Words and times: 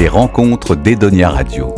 Les 0.00 0.08
rencontres 0.08 0.76
d'Edonia 0.76 1.28
Radio. 1.28 1.74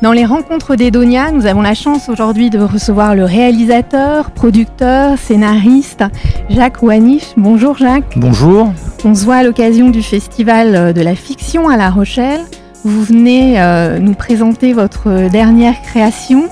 Dans 0.00 0.12
les 0.12 0.24
rencontres 0.24 0.76
d'Edonia, 0.76 1.32
nous 1.32 1.44
avons 1.46 1.60
la 1.60 1.74
chance 1.74 2.08
aujourd'hui 2.08 2.50
de 2.50 2.60
recevoir 2.60 3.16
le 3.16 3.24
réalisateur, 3.24 4.30
producteur, 4.30 5.18
scénariste 5.18 6.04
Jacques 6.50 6.84
Ouanif. 6.84 7.34
Bonjour 7.36 7.76
Jacques. 7.76 8.12
Bonjour. 8.14 8.72
On 9.04 9.12
se 9.12 9.24
voit 9.24 9.38
à 9.38 9.42
l'occasion 9.42 9.90
du 9.90 10.04
Festival 10.04 10.94
de 10.94 11.02
la 11.02 11.16
fiction 11.16 11.68
à 11.68 11.76
La 11.76 11.90
Rochelle. 11.90 12.42
Vous 12.84 13.02
venez 13.02 13.60
euh, 13.60 13.98
nous 13.98 14.14
présenter 14.14 14.74
votre 14.74 15.28
dernière 15.28 15.82
création, 15.82 16.48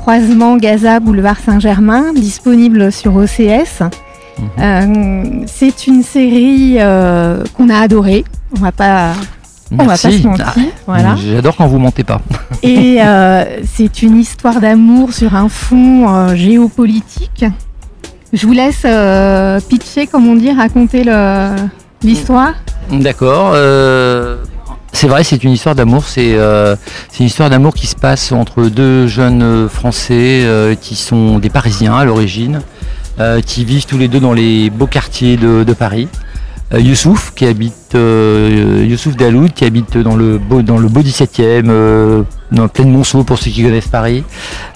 Croisement 0.00 0.56
Gaza 0.56 0.98
Boulevard 0.98 1.40
Saint-Germain, 1.40 2.14
disponible 2.14 2.90
sur 2.90 3.16
OCS. 3.16 3.82
Mhm. 4.38 4.48
Euh, 4.60 5.44
c'est 5.46 5.86
une 5.86 6.02
série 6.02 6.76
euh, 6.78 7.44
qu'on 7.54 7.68
a 7.68 7.78
adorée. 7.80 8.24
On 8.56 8.62
va 8.62 8.72
pas 8.72 9.12
on 9.72 9.84
va 9.84 9.92
pas 9.92 9.96
se 9.96 10.26
mentir. 10.26 10.46
Ah, 10.46 10.60
voilà. 10.86 11.16
J'adore 11.16 11.56
quand 11.56 11.66
vous 11.66 11.78
mentez 11.78 12.04
pas. 12.04 12.20
Et 12.62 12.98
euh, 13.00 13.44
c'est 13.64 14.02
une 14.02 14.18
histoire 14.18 14.60
d'amour 14.60 15.12
sur 15.12 15.34
un 15.34 15.48
fond 15.48 16.34
géopolitique. 16.36 17.44
Je 18.32 18.46
vous 18.46 18.52
laisse 18.52 18.86
pitcher, 19.68 20.06
comme 20.06 20.28
on 20.28 20.36
dit, 20.36 20.52
raconter 20.52 21.04
l'histoire. 22.02 22.54
D'accord. 22.92 23.54
c'est 24.92 25.08
vrai, 25.08 25.24
c'est 25.24 25.42
une 25.42 25.52
histoire 25.52 25.74
d'amour. 25.74 26.04
C'est 26.06 26.36
une 27.18 27.26
histoire 27.26 27.50
d'amour 27.50 27.74
qui 27.74 27.88
se 27.88 27.96
passe 27.96 28.30
entre 28.30 28.64
deux 28.64 29.08
jeunes 29.08 29.68
Français 29.68 30.76
qui 30.80 30.94
sont 30.94 31.40
des 31.40 31.50
Parisiens 31.50 31.96
à 31.96 32.04
l'origine, 32.04 32.60
euh, 33.18 33.40
qui 33.40 33.64
vivent 33.64 33.86
tous 33.86 33.96
les 33.96 34.08
deux 34.08 34.20
dans 34.20 34.34
les 34.34 34.68
beaux 34.68 34.86
quartiers 34.86 35.38
de, 35.38 35.72
Paris. 35.72 36.06
Euh, 36.74 36.80
Youssouf 36.80 37.32
qui 37.36 37.46
habite 37.46 37.94
euh, 37.94 38.84
Youssouf 38.84 39.14
Daloud 39.14 39.52
qui 39.52 39.64
habite 39.64 39.96
dans 39.98 40.16
le 40.16 40.36
beau 40.38 40.62
dans 40.62 40.78
le 40.78 40.88
beau 40.88 41.00
17e 41.00 41.68
euh, 41.68 42.22
dans 42.50 42.66
plein 42.66 42.86
de 42.86 42.90
Monceau 42.90 43.22
pour 43.22 43.38
ceux 43.38 43.52
qui 43.52 43.62
connaissent 43.62 43.86
Paris 43.86 44.24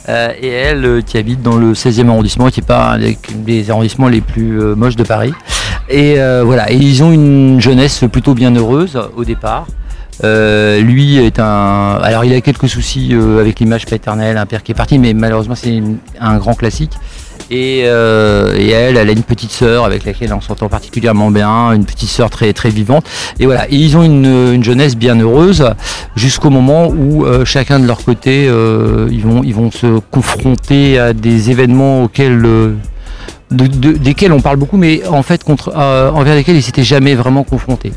et 0.08 0.48
elle 0.48 1.02
qui 1.05 1.18
habite 1.18 1.42
dans 1.42 1.56
le 1.56 1.72
16e 1.72 2.08
arrondissement 2.08 2.48
qui 2.48 2.61
n'est 2.61 2.66
pas 2.66 2.92
un 2.92 2.98
des, 2.98 3.70
arrondissements 3.70 4.08
les 4.08 4.20
plus 4.20 4.61
moches 4.74 4.96
de 4.96 5.05
Paris 5.05 5.33
et 5.88 6.16
voilà 6.44 6.70
et 6.70 6.77
ils 6.77 7.02
ont 7.02 7.12
une 7.12 7.61
jeunesse 7.61 8.05
plutôt 8.11 8.34
bien 8.34 8.55
heureuse 8.55 8.98
au 9.16 9.24
départ 9.24 9.66
lui 10.22 11.18
est 11.18 11.38
un. 11.38 11.98
Alors, 12.02 12.24
il 12.24 12.34
a 12.34 12.41
quelques 12.41 12.68
soucis 12.68 13.14
avec 13.38 13.61
l'image 13.61 13.86
paternelle, 13.86 14.36
un 14.36 14.46
père 14.46 14.62
qui 14.62 14.72
est 14.72 14.74
parti, 14.74 14.98
mais 14.98 15.14
malheureusement, 15.14 15.55
c'est 15.55 15.80
un 16.20 16.36
grand 16.38 16.55
classique. 16.55 16.92
Euh, 17.52 18.54
et, 18.56 18.70
elle, 18.70 18.96
elle 18.96 19.08
a 19.08 19.12
une 19.12 19.22
petite 19.22 19.50
sœur 19.50 19.84
avec 19.84 20.04
laquelle 20.04 20.32
on 20.32 20.40
s'entend 20.40 20.68
particulièrement 20.68 21.30
bien, 21.30 21.72
une 21.72 21.84
petite 21.84 22.08
sœur 22.08 22.30
très 22.30 22.52
très 22.52 22.70
vivante. 22.70 23.04
Et 23.38 23.46
voilà, 23.46 23.66
ils 23.70 23.96
ont 23.96 24.02
une, 24.02 24.62
jeunesse 24.62 24.96
bien 24.96 25.18
heureuse 25.18 25.64
jusqu'au 26.16 26.50
moment 26.50 26.88
où 26.88 27.24
euh, 27.24 27.44
chacun 27.44 27.80
de 27.80 27.86
leur 27.86 28.04
côté, 28.04 28.46
euh, 28.48 29.08
ils, 29.10 29.22
vont, 29.22 29.42
ils 29.42 29.54
vont 29.54 29.70
se 29.70 29.98
confronter 30.10 30.98
à 30.98 31.12
des 31.12 31.50
événements 31.50 32.04
auxquels 32.04 32.46
desquels 33.50 34.32
on 34.32 34.40
parle 34.40 34.58
beaucoup, 34.58 34.76
mais 34.76 35.04
en 35.08 35.24
fait 35.24 35.42
contre, 35.42 35.74
envers 35.74 36.36
lesquels 36.36 36.54
ils 36.54 36.62
s'étaient 36.62 36.84
jamais 36.84 37.16
vraiment 37.16 37.42
confrontés. 37.42 37.92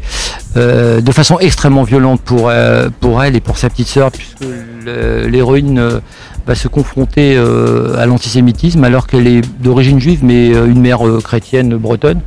de 0.56 1.12
façon 1.12 1.38
extrêmement 1.38 1.84
violente 1.84 2.22
pour, 2.22 2.52
pour 3.00 3.24
elle 3.24 3.36
et 3.36 3.40
pour 3.40 3.58
sa 3.60 3.70
petite 3.70 3.88
sœur, 3.88 4.12
puisque 4.12 4.44
l'héroïne 4.86 6.02
va 6.46 6.56
se 6.56 6.68
confronter 6.68 7.36
euh, 7.38 7.98
à 7.98 8.06
l'antisémitisme 8.06 8.84
alors 8.84 9.08
qu'elle 9.08 9.28
est 9.28 9.42
d'origine 9.62 10.00
juive 10.00 10.24
mais 10.24 10.54
euh, 10.54 10.66
une 10.68 10.82
mère 10.82 11.08
euh, 11.08 11.20
chrétienne 11.22 11.76
bretonne. 11.78 12.22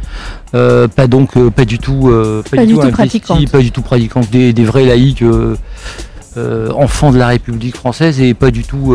pas 0.53 1.07
donc 1.07 1.39
pas 1.51 1.65
du 1.65 1.79
tout 1.79 2.11
pas, 2.51 2.65
du, 2.65 2.75
tout, 2.75 2.89
pratiquante. 2.91 3.51
pas 3.51 3.59
du 3.59 3.71
tout 3.71 3.83
pratiquante 3.83 4.31
des, 4.31 4.53
des 4.55 4.65
vrais 4.65 4.87
laïcs 4.87 5.23
enfants 6.75 7.13
de 7.13 7.19
la 7.19 7.29
République 7.29 7.77
française 7.77 8.21
et 8.21 8.33
pas 8.33 8.51
du 8.51 8.63
tout 8.63 8.95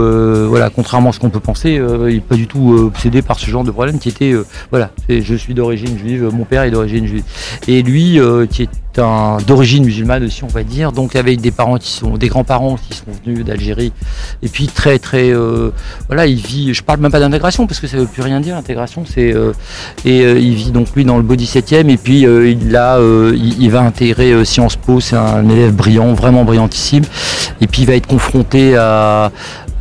voilà 0.49 0.71
contrairement 0.71 1.09
à 1.09 1.13
ce 1.13 1.19
qu'on 1.19 1.29
peut 1.29 1.39
penser 1.39 1.79
il 2.07 2.15
n'est 2.15 2.19
pas 2.19 2.35
du 2.35 2.47
tout 2.47 2.73
obsédé 2.87 3.21
par 3.21 3.37
ce 3.39 3.47
genre 3.47 3.63
de 3.63 3.69
problème 3.69 3.99
qui 3.99 4.09
était 4.09 4.33
voilà 4.71 4.89
je 5.07 5.35
suis 5.35 5.53
d'origine 5.53 5.99
juive 5.99 6.29
mon 6.33 6.45
père 6.45 6.63
est 6.63 6.71
d'origine 6.71 7.05
juive 7.05 7.23
et 7.67 7.83
lui 7.83 8.19
qui 8.49 8.63
est 8.63 8.69
d'origine 8.95 9.85
musulmane 9.85 10.23
aussi, 10.25 10.43
on 10.43 10.47
va 10.47 10.63
dire, 10.63 10.91
donc 10.91 11.15
avec 11.15 11.39
des 11.39 11.51
parents 11.51 11.77
qui 11.77 11.91
sont, 11.91 12.17
des 12.17 12.27
grands-parents 12.27 12.77
qui 12.77 12.97
sont 12.97 13.05
venus 13.25 13.45
d'Algérie, 13.45 13.93
et 14.43 14.49
puis 14.49 14.67
très 14.67 14.99
très, 14.99 15.31
euh, 15.31 15.71
voilà, 16.07 16.25
il 16.25 16.37
vit, 16.37 16.73
je 16.73 16.83
parle 16.83 16.99
même 16.99 17.11
pas 17.11 17.19
d'intégration 17.19 17.67
parce 17.67 17.79
que 17.79 17.87
ça 17.87 17.97
veut 17.97 18.05
plus 18.05 18.21
rien 18.21 18.41
dire 18.41 18.55
l'intégration, 18.55 19.03
c'est 19.05 19.33
euh, 19.33 19.53
et 20.03 20.21
euh, 20.21 20.39
il 20.39 20.55
vit 20.55 20.71
donc 20.71 20.87
lui 20.95 21.05
dans 21.05 21.17
le 21.17 21.23
beau 21.23 21.35
17e, 21.35 21.89
et 21.89 21.97
puis 21.97 22.21
il 22.21 22.71
il, 23.59 23.71
va 23.71 23.81
intégrer 23.81 24.43
Sciences 24.45 24.75
Po, 24.75 24.99
c'est 24.99 25.15
un 25.15 25.47
élève 25.49 25.73
brillant, 25.73 26.13
vraiment 26.13 26.43
brillantissime, 26.43 27.03
et 27.61 27.67
puis 27.67 27.83
il 27.83 27.85
va 27.85 27.95
être 27.95 28.07
confronté 28.07 28.75
à 28.75 29.31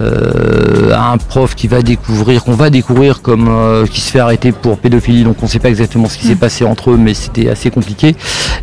euh, 0.00 0.94
un 0.94 1.18
prof 1.18 1.54
qui 1.54 1.68
va 1.68 1.82
découvrir, 1.82 2.44
qu'on 2.44 2.54
va 2.54 2.70
découvrir 2.70 3.20
comme 3.20 3.48
euh, 3.48 3.86
qui 3.86 4.00
se 4.00 4.10
fait 4.10 4.20
arrêter 4.20 4.52
pour 4.52 4.78
pédophilie. 4.78 5.24
Donc 5.24 5.36
on 5.42 5.46
ne 5.46 5.50
sait 5.50 5.58
pas 5.58 5.68
exactement 5.68 6.08
ce 6.08 6.16
qui 6.16 6.26
s'est 6.26 6.34
mm. 6.34 6.38
passé 6.38 6.64
entre 6.64 6.92
eux, 6.92 6.96
mais 6.96 7.14
c'était 7.14 7.48
assez 7.48 7.70
compliqué. 7.70 8.16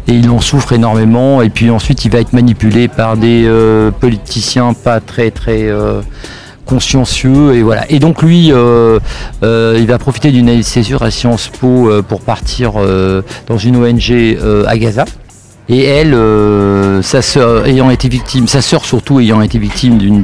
Et 0.08 0.14
il 0.14 0.30
en 0.30 0.42
souffre 0.42 0.74
énormément. 0.74 1.42
Et 1.42 1.50
puis 1.50 1.70
ensuite, 1.70 2.06
il 2.06 2.12
va 2.12 2.20
être 2.20 2.34
manipulé 2.34 2.88
par 2.88 3.18
des 3.18 3.44
euh, 3.46 3.92
politiciens 3.92 4.74
pas 4.74 5.00
très 5.00 5.32
très 5.32 5.68
consciencieux 6.66 7.54
et 7.54 7.62
voilà. 7.62 7.90
Et 7.90 8.00
donc 8.00 8.22
lui, 8.22 8.48
il 8.48 9.88
va 9.88 9.98
profiter 10.00 10.32
d'une 10.32 10.64
césure 10.64 11.04
à 11.04 11.12
Sciences 11.12 11.50
Po 11.60 11.90
pour 12.08 12.22
partir 12.22 12.74
dans 13.48 13.58
une 13.58 13.78
ONG 13.78 14.38
à 14.68 14.78
Gaza. 14.78 15.06
Et 15.70 15.84
elle, 15.84 16.14
euh, 16.14 17.02
sa 17.02 17.22
sœur 17.22 17.66
ayant 17.66 17.90
été 17.90 18.08
victime, 18.08 18.48
sa 18.48 18.62
sœur 18.62 18.86
surtout 18.86 19.20
ayant 19.20 19.42
été 19.42 19.60
victime 19.60 19.98
d'une 19.98 20.24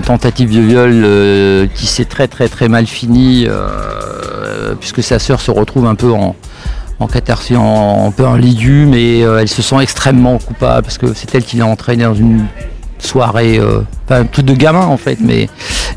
tentative 0.00 0.50
de 0.50 0.60
viol 0.60 0.90
euh, 1.04 1.66
qui 1.74 1.86
s'est 1.86 2.06
très 2.06 2.26
très 2.26 2.48
très 2.48 2.68
mal 2.68 2.86
finie, 2.86 3.46
euh, 3.46 4.74
puisque 4.80 5.02
sa 5.02 5.18
sœur 5.18 5.42
se 5.42 5.50
retrouve 5.50 5.84
un 5.86 5.94
peu 5.94 6.10
en, 6.10 6.34
en 7.00 7.06
un 7.06 8.10
peu 8.12 8.24
en 8.24 8.36
légume, 8.36 8.94
et 8.94 9.20
elle 9.20 9.48
se 9.48 9.60
sent 9.60 9.76
extrêmement 9.82 10.38
coupable 10.38 10.84
parce 10.84 10.96
que 10.96 11.12
c'est 11.14 11.34
elle 11.34 11.44
qui 11.44 11.58
l'a 11.58 11.66
entraînée 11.66 12.04
dans 12.04 12.14
une 12.14 12.46
soirée, 13.04 13.60
enfin 14.04 14.20
un 14.20 14.26
truc 14.26 14.46
de 14.46 14.54
gamin 14.54 14.86
en 14.86 14.96
fait, 14.96 15.18
mais 15.20 15.48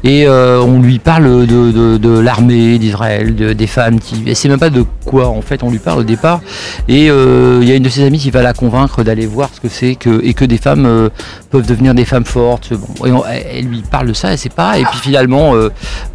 et 0.03 0.25
euh, 0.27 0.61
on 0.61 0.81
lui 0.81 0.99
parle 0.99 1.45
de, 1.45 2.19
l'armée 2.19 2.77
d'Israël, 2.77 3.35
des 3.35 3.67
femmes 3.67 3.99
qui. 3.99 4.23
Et 4.25 4.35
c'est 4.35 4.49
même 4.49 4.59
pas 4.59 4.69
de 4.69 4.85
quoi 5.05 5.27
en 5.27 5.41
fait 5.41 5.63
on 5.63 5.71
lui 5.71 5.79
parle 5.79 5.99
au 5.99 6.03
départ. 6.03 6.41
Et 6.87 7.09
euh, 7.09 7.59
il 7.61 7.67
y 7.67 7.71
a 7.71 7.75
une 7.75 7.83
de 7.83 7.89
ses 7.89 8.03
amies 8.03 8.19
qui 8.19 8.31
va 8.31 8.41
la 8.41 8.53
convaincre 8.53 9.03
d'aller 9.03 9.25
voir 9.25 9.49
ce 9.53 9.59
que 9.59 9.69
c'est 9.69 9.95
que, 9.95 10.23
et 10.23 10.33
que 10.33 10.45
des 10.45 10.57
femmes 10.57 10.85
euh, 10.85 11.09
peuvent 11.49 11.65
devenir 11.65 11.93
des 11.93 12.05
femmes 12.05 12.25
fortes. 12.25 12.73
Bon, 12.73 13.23
elle 13.25 13.65
lui 13.65 13.83
parle 13.89 14.07
de 14.07 14.13
ça 14.13 14.33
et 14.33 14.37
c'est 14.37 14.53
pas. 14.53 14.77
Et 14.77 14.83
puis 14.83 14.99
finalement, 14.99 15.53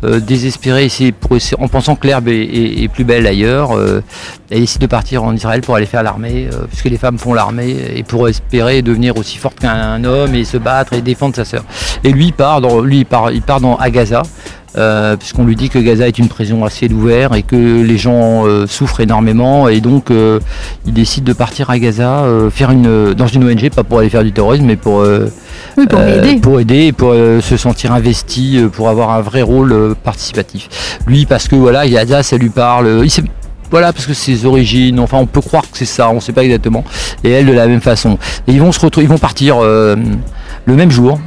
désespérée, 0.03 0.89
c'est 0.89 1.15
en 1.59 1.69
pensant 1.69 1.97
que 1.97 2.07
l'herbe 2.07 2.29
est, 2.29 2.89
plus 2.93 3.05
belle 3.05 3.27
ailleurs, 3.27 3.73
elle 4.51 4.61
décide 4.61 4.81
de 4.81 4.87
partir 4.87 5.25
en 5.25 5.35
Israël 5.35 5.61
pour 5.61 5.77
aller 5.77 5.87
faire 5.87 6.03
l'armée, 6.03 6.49
puisque 6.69 6.87
les 6.87 6.99
femmes 6.99 7.19
font 7.19 7.35
l'armée, 7.35 7.77
et 7.95 8.03
pour 8.03 8.29
espérer 8.29 8.83
devenir 8.83 9.17
aussi 9.17 9.39
forte 9.39 9.61
qu'un 9.61 10.05
homme 10.05 10.35
et 10.35 10.45
se 10.45 10.57
battre 10.57 10.82
et 10.93 11.01
défendre 11.01 11.37
sa 11.37 11.45
sœur. 11.45 11.65
Et 12.05 12.11
lui 12.11 12.33
part 12.33 12.61
dans, 12.61 12.81
lui 12.81 12.99
il 12.99 13.07
part, 13.07 13.31
il 13.31 13.43
part 13.43 13.61
dans 13.61 13.77
à 13.77 13.91
Gaza. 13.91 14.23
Euh, 14.79 15.19
puisqu'on 15.19 15.45
lui 15.45 15.55
dit 15.55 15.69
que 15.69 15.79
Gaza 15.79 16.09
est 16.09 16.19
une 16.19 16.29
prison 16.29 16.65
à 16.65 16.71
ciel 16.71 16.95
ouvert 16.95 17.35
et 17.35 17.43
que 17.43 17.83
les 17.83 17.99
gens 17.99 18.47
euh, 18.47 18.67
souffrent 18.67 19.01
énormément 19.01 19.69
et 19.69 19.83
donc 19.83 20.11
euh, 20.11 20.41
il 20.87 20.95
décide 20.95 21.25
de 21.25 21.35
partir 21.35 21.69
à 21.69 21.79
Gaza 21.79 22.25
faire 22.51 22.71
une 22.71 23.13
dans 23.13 23.27
une 23.27 23.45
ONG 23.45 23.69
pas 23.69 23.85
pour 23.85 23.99
aller 23.99 24.09
faire 24.09 24.25
du 24.25 24.33
terrorisme 24.33 24.65
mais 24.65 24.77
pour 24.77 25.05
pour 25.91 26.01
aider 26.01 26.37
pour 26.37 26.59
aider 26.59 26.93
pour 26.93 27.13
se 27.13 27.57
sentir 27.59 27.93
investi 27.93 28.61
pour 28.73 28.89
avoir 28.89 29.11
un 29.11 29.21
vrai 29.21 29.43
rôle 29.43 29.95
participatif 30.03 30.71
lui 31.07 31.27
parce 31.27 31.49
que 31.49 31.57
voilà 31.57 31.87
Gaza 31.87 32.23
ça 32.23 32.39
lui 32.39 32.49
parle 32.49 33.03
il 33.05 33.11
voilà 33.71 33.93
parce 33.93 34.07
que 34.07 34.15
ses 34.15 34.47
origines 34.47 35.01
enfin 35.01 35.19
on 35.19 35.27
peut 35.27 35.43
croire 35.43 35.65
que 35.65 35.77
c'est 35.77 35.85
ça 35.85 36.09
on 36.09 36.21
sait 36.21 36.33
pas 36.33 36.45
exactement 36.45 36.83
et 37.25 37.31
elle 37.31 37.45
de 37.45 37.53
la 37.53 37.67
même 37.67 37.83
façon 37.83 38.17
et 38.49 38.53
ils 38.53 38.61
vont 38.61 38.73
se 38.73 38.81
retrouver 38.81 39.05
ils 39.05 39.11
vont 39.11 39.19
partir 39.19 39.57
le 40.67 40.75
même 40.75 40.91
jour 40.91 41.19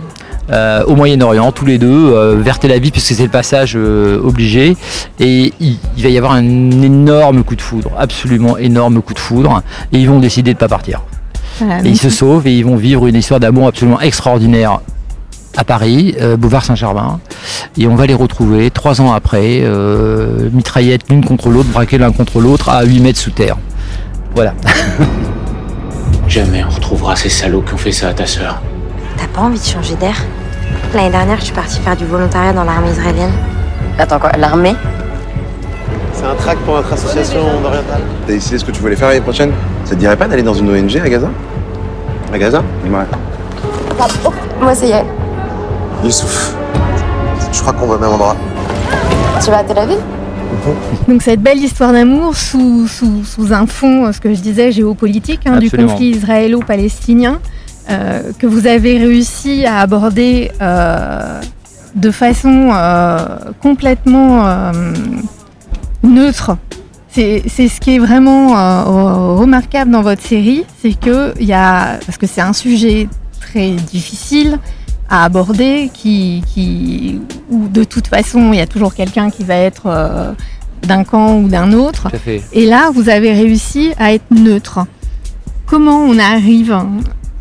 euh, 0.52 0.84
au 0.86 0.96
Moyen-Orient, 0.96 1.52
tous 1.52 1.66
les 1.66 1.80
deux, 1.80 1.88
euh, 2.14 2.36
vers 2.40 2.60
Tel 2.60 2.72
Aviv, 2.72 2.92
puisque 2.92 3.14
c'est 3.14 3.24
le 3.24 3.30
passage 3.30 3.74
euh, 3.76 4.22
obligé. 4.24 4.78
Et 5.20 5.54
il, 5.60 5.78
va 5.98 6.10
y 6.10 6.18
avoir 6.18 6.34
un 6.34 6.44
énorme 6.44 7.44
coup 7.44 7.56
de 7.56 7.62
foudre, 7.62 7.92
absolument 7.98 8.58
énorme 8.58 9.02
coup 9.02 9.14
de 9.14 9.20
foudre. 9.20 9.64
Et 9.92 9.98
ils 9.98 10.08
vont 10.08 10.20
décider 10.20 10.54
de 10.54 10.58
ne 10.58 10.60
pas 10.60 10.68
partir. 10.68 11.02
et 11.62 11.88
ils 11.90 11.98
se 11.98 12.10
sauvent 12.10 12.46
et 12.46 12.54
ils 12.54 12.66
vont 12.66 12.76
vivre 12.76 13.08
une 13.08 13.16
histoire 13.16 13.40
d'amour 13.40 13.68
absolument 13.68 14.00
extraordinaire 14.02 14.82
à 15.58 15.64
Paris, 15.64 16.16
Boulevard 16.38 16.66
Saint-Germain. 16.66 17.22
Et 17.78 17.88
on 17.88 17.96
va 17.96 18.06
les 18.06 18.14
retrouver 18.14 18.70
trois 18.72 19.00
ans 19.00 19.14
après, 19.14 19.64
mitraillettes 20.52 21.10
l'une 21.10 21.24
contre 21.24 21.50
l'autre, 21.50 21.70
braquées 21.70 21.98
l'un 21.98 22.12
contre 22.12 22.42
l'autre, 22.42 22.68
à 22.68 22.84
8 22.84 23.00
mètres 23.00 23.20
sous 23.20 23.32
terre. 23.32 23.56
Voilà. 24.36 24.54
Jamais 26.28 26.62
on 26.66 26.70
retrouvera 26.70 27.16
ces 27.16 27.30
salauds 27.30 27.62
qui 27.62 27.74
ont 27.74 27.78
fait 27.78 27.94
ça 27.94 28.10
à 28.10 28.14
ta 28.14 28.26
sœur. 28.26 28.62
T'as 29.18 29.28
pas 29.28 29.42
envie 29.42 29.60
de 29.60 29.66
changer 29.66 29.96
d'air 29.96 30.16
L'année 30.94 31.10
dernière, 31.10 31.40
je 31.40 31.46
suis 31.46 31.54
partie 31.54 31.80
faire 31.80 31.96
du 31.96 32.06
volontariat 32.06 32.54
dans 32.54 32.64
l'armée 32.64 32.92
israélienne. 32.92 33.32
Attends 34.00 34.20
quoi, 34.20 34.32
l'armée 34.38 34.76
fait 36.26 36.32
un 36.32 36.36
track 36.36 36.58
pour 36.60 36.76
notre 36.76 36.94
association 36.94 37.40
d'Oriental. 37.62 38.02
T'as 38.26 38.34
décidé 38.34 38.58
ce 38.58 38.66
que 38.66 38.72
tu 38.72 38.82
voulais 38.82 38.96
faire 38.96 39.10
l'année 39.10 39.22
prochaine 39.22 39.52
Ça 39.84 39.92
te 39.96 40.00
dirait 40.00 40.18
pas 40.18 40.28
d'aller 40.28 40.44
dans 40.44 40.54
une 40.54 40.70
ONG 40.70 40.98
à 40.98 41.10
Gaza 41.10 41.30
À 42.34 42.38
Gaza 42.38 42.64
Ouais. 42.86 42.92
Moi, 44.60 44.76
ça 44.76 44.86
y 44.86 44.92
est. 44.92 45.06
Youssouf, 46.04 46.56
je 47.52 47.62
crois 47.62 47.74
qu'on 47.74 47.88
va 47.88 47.96
au 47.96 48.00
même 48.00 48.12
endroit. 48.12 48.36
Tu 49.44 49.50
vas 49.50 49.60
à 49.60 49.64
Tel 49.64 49.78
Aviv 49.78 49.98
Donc 51.08 51.22
cette 51.22 51.42
belle 51.42 51.58
histoire 51.58 51.92
d'amour 51.92 52.36
sous, 52.36 52.88
sous, 52.88 53.24
sous 53.24 53.54
un 53.54 53.66
fond, 53.68 54.12
ce 54.12 54.20
que 54.20 54.34
je 54.34 54.40
disais, 54.40 54.72
géopolitique, 54.72 55.42
hein, 55.46 55.58
du 55.58 55.70
conflit 55.70 56.12
israélo-palestinien, 56.12 57.40
euh, 57.90 58.32
que 58.40 58.48
vous 58.48 58.66
avez 58.66 58.98
réussi 58.98 59.66
à 59.66 59.80
aborder 59.80 60.52
euh, 60.60 61.42
de 61.96 62.10
façon 62.12 62.72
euh, 62.74 63.38
complètement 63.62 64.72
neutre. 66.04 66.58
C'est 67.10 67.48
ce 67.48 67.80
qui 67.80 67.96
est 67.96 68.00
vraiment 68.00 68.48
remarquable 69.38 69.92
dans 69.92 70.02
votre 70.02 70.22
série, 70.22 70.66
c'est 70.82 71.00
que 71.00 71.34
il 71.40 71.48
y 71.48 71.54
a, 71.54 71.98
parce 72.06 72.18
que 72.18 72.28
c'est 72.28 72.42
un 72.42 72.52
sujet 72.52 73.08
très 73.40 73.72
difficile 73.72 74.60
à 75.08 75.24
aborder, 75.24 75.90
qui, 75.94 76.44
qui, 76.48 77.22
où 77.50 77.70
de 77.70 77.86
toute 77.86 78.08
façon 78.08 78.52
il 78.52 78.58
y 78.58 78.62
a 78.62 78.68
toujours 78.68 78.94
quelqu'un 78.94 79.30
qui 79.30 79.46
va 79.46 79.56
être 79.56 80.36
d'un 80.82 81.04
camp 81.04 81.38
ou 81.38 81.48
d'un 81.48 81.72
autre. 81.72 82.10
Et 82.54 82.66
là, 82.66 82.90
vous 82.94 83.08
avez 83.08 83.32
réussi 83.32 83.94
à 83.98 84.14
être 84.14 84.30
neutre. 84.32 84.80
Comment 85.66 86.00
on 86.00 86.20
arrive 86.20 86.78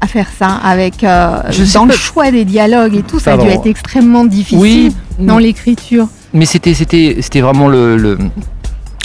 à 0.04 0.06
faire 0.06 0.28
ça 0.38 0.48
avec 0.62 1.02
euh, 1.02 1.40
Je 1.50 1.64
sais 1.64 1.74
dans 1.78 1.84
le 1.86 1.92
pas. 1.92 1.98
choix 1.98 2.30
des 2.30 2.44
dialogues 2.44 2.94
et 2.96 3.02
tout, 3.02 3.18
ça 3.18 3.32
a 3.32 3.36
dû 3.36 3.46
Pardon. 3.46 3.60
être 3.60 3.66
extrêmement 3.66 4.24
difficile 4.24 4.58
Oui, 4.58 4.94
dans 5.18 5.38
l'écriture. 5.38 6.06
mais 6.32 6.46
c'était 6.46 6.74
c'était 6.74 7.16
c'était 7.20 7.40
vraiment 7.40 7.68
le, 7.68 7.96
le- 7.96 8.18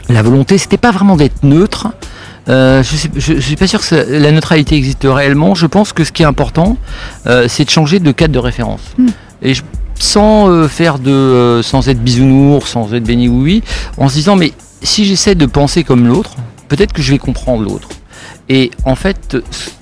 la 0.10 0.22
volonté 0.24 0.58
c'était 0.58 0.78
pas 0.78 0.92
vraiment 0.92 1.16
d'être 1.18 1.44
neutre 1.44 1.88
Euh, 2.48 2.82
je, 2.82 2.96
sais, 2.96 3.10
je, 3.16 3.34
je 3.36 3.40
suis 3.50 3.56
pas 3.58 3.68
sûr 3.68 3.80
que 3.80 3.86
ça- 3.86 4.06
la 4.06 4.32
neutralité 4.32 4.76
existe 4.76 5.06
réellement 5.06 5.54
je 5.54 5.68
pense 5.68 5.94
que 5.94 6.04
ce 6.04 6.12
qui 6.12 6.24
est 6.24 6.26
important 6.36 6.78
euh, 7.28 7.46
c'est 7.48 7.66
de 7.66 7.70
changer 7.70 8.00
de 8.00 8.12
cadre 8.12 8.34
de 8.34 8.40
référence 8.40 8.82
Mm. 8.98 9.08
et 9.44 9.54
je- 9.54 9.62
sans 10.00 10.50
euh, 10.50 10.68
faire 10.68 10.98
de 10.98 11.60
sans 11.64 11.82
être 11.90 12.02
bisounours 12.10 12.68
sans 12.76 12.86
être 12.96 13.04
béni 13.04 13.28
oui 13.28 13.62
en 13.98 14.08
se 14.10 14.16
disant 14.16 14.36
mais 14.36 14.52
si 14.82 15.06
j'essaie 15.06 15.36
de 15.36 15.46
penser 15.46 15.84
comme 15.84 16.08
l'autre 16.08 16.34
peut-être 16.70 16.94
que 16.94 17.02
je 17.06 17.12
vais 17.12 17.20
comprendre 17.20 17.62
l'autre 17.68 17.90
et 18.48 18.72
en 18.86 18.96
fait 18.96 19.38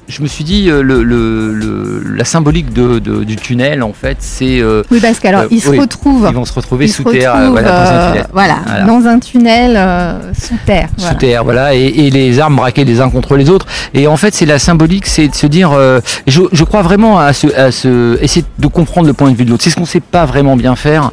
je 0.08 0.22
me 0.22 0.28
suis 0.28 0.44
dit 0.44 0.70
euh, 0.70 0.82
le, 0.82 1.04
le- 1.04 1.54
le- 1.54 2.04
la 2.16 2.24
symbolique 2.24 2.72
de, 2.74 3.00
de- 3.00 3.24
du 3.26 3.36
tunnel 3.36 3.84
en 3.84 3.92
fait 3.94 4.18
c'est 4.22 4.62
euh, 4.62 4.82
Oui, 4.90 5.00
parce 5.02 5.20
qu'alors, 5.20 5.42
Euh, 5.42 5.48
ils 5.52 5.62
se 5.62 5.70
oui. 5.70 5.80
retrouvent. 5.80 6.26
ils 6.30 6.36
vont 6.36 6.46
se 6.46 6.54
retrouver 6.54 6.88
sous 6.88 7.04
terre 7.04 7.36
euh, 7.36 7.50
retrouvent, 7.50 7.52
voilà, 7.52 7.68
dans 7.70 7.76
un 7.78 7.94
euh, 7.94 8.08
tunnel. 8.12 8.28
voilà, 8.32 8.56
Voilà. 8.66 8.86
dans 8.86 9.06
un 9.08 9.20
tunnel 9.20 9.74
euh, 9.78 10.34
sous 10.34 10.56
terre. 10.66 10.88
sous 10.96 11.02
voilà. 11.04 11.16
terre, 11.20 11.44
voilà, 11.44 11.76
et, 11.76 11.86
et 11.86 12.10
les 12.10 12.40
armes 12.40 12.56
braquées 12.56 12.86
les 12.86 13.02
uns 13.02 13.10
contre 13.10 13.36
les 13.36 13.50
autres. 13.50 13.66
Et 13.94 14.08
en 14.08 14.16
fait, 14.18 14.34
c'est 14.34 14.46
la 14.46 14.60
symbolique, 14.60 15.08
c'est 15.08 15.28
de 15.28 15.36
se 15.36 15.46
dire, 15.48 15.72
euh, 15.74 16.00
je, 16.26 16.42
je 16.52 16.64
crois 16.64 16.82
vraiment 16.84 17.20
à 17.20 17.34
ce, 17.34 17.48
à 17.56 17.72
ce, 17.72 18.18
essayer 18.22 18.46
de 18.60 18.68
comprendre 18.68 19.08
le 19.08 19.14
point 19.14 19.30
de 19.32 19.36
vue 19.36 19.44
de 19.46 19.50
l'autre. 19.50 19.64
C'est 19.64 19.70
ce 19.70 19.76
qu'on 19.76 19.86
sait 19.86 20.00
pas 20.00 20.26
vraiment 20.26 20.56
bien 20.56 20.76
faire. 20.76 21.12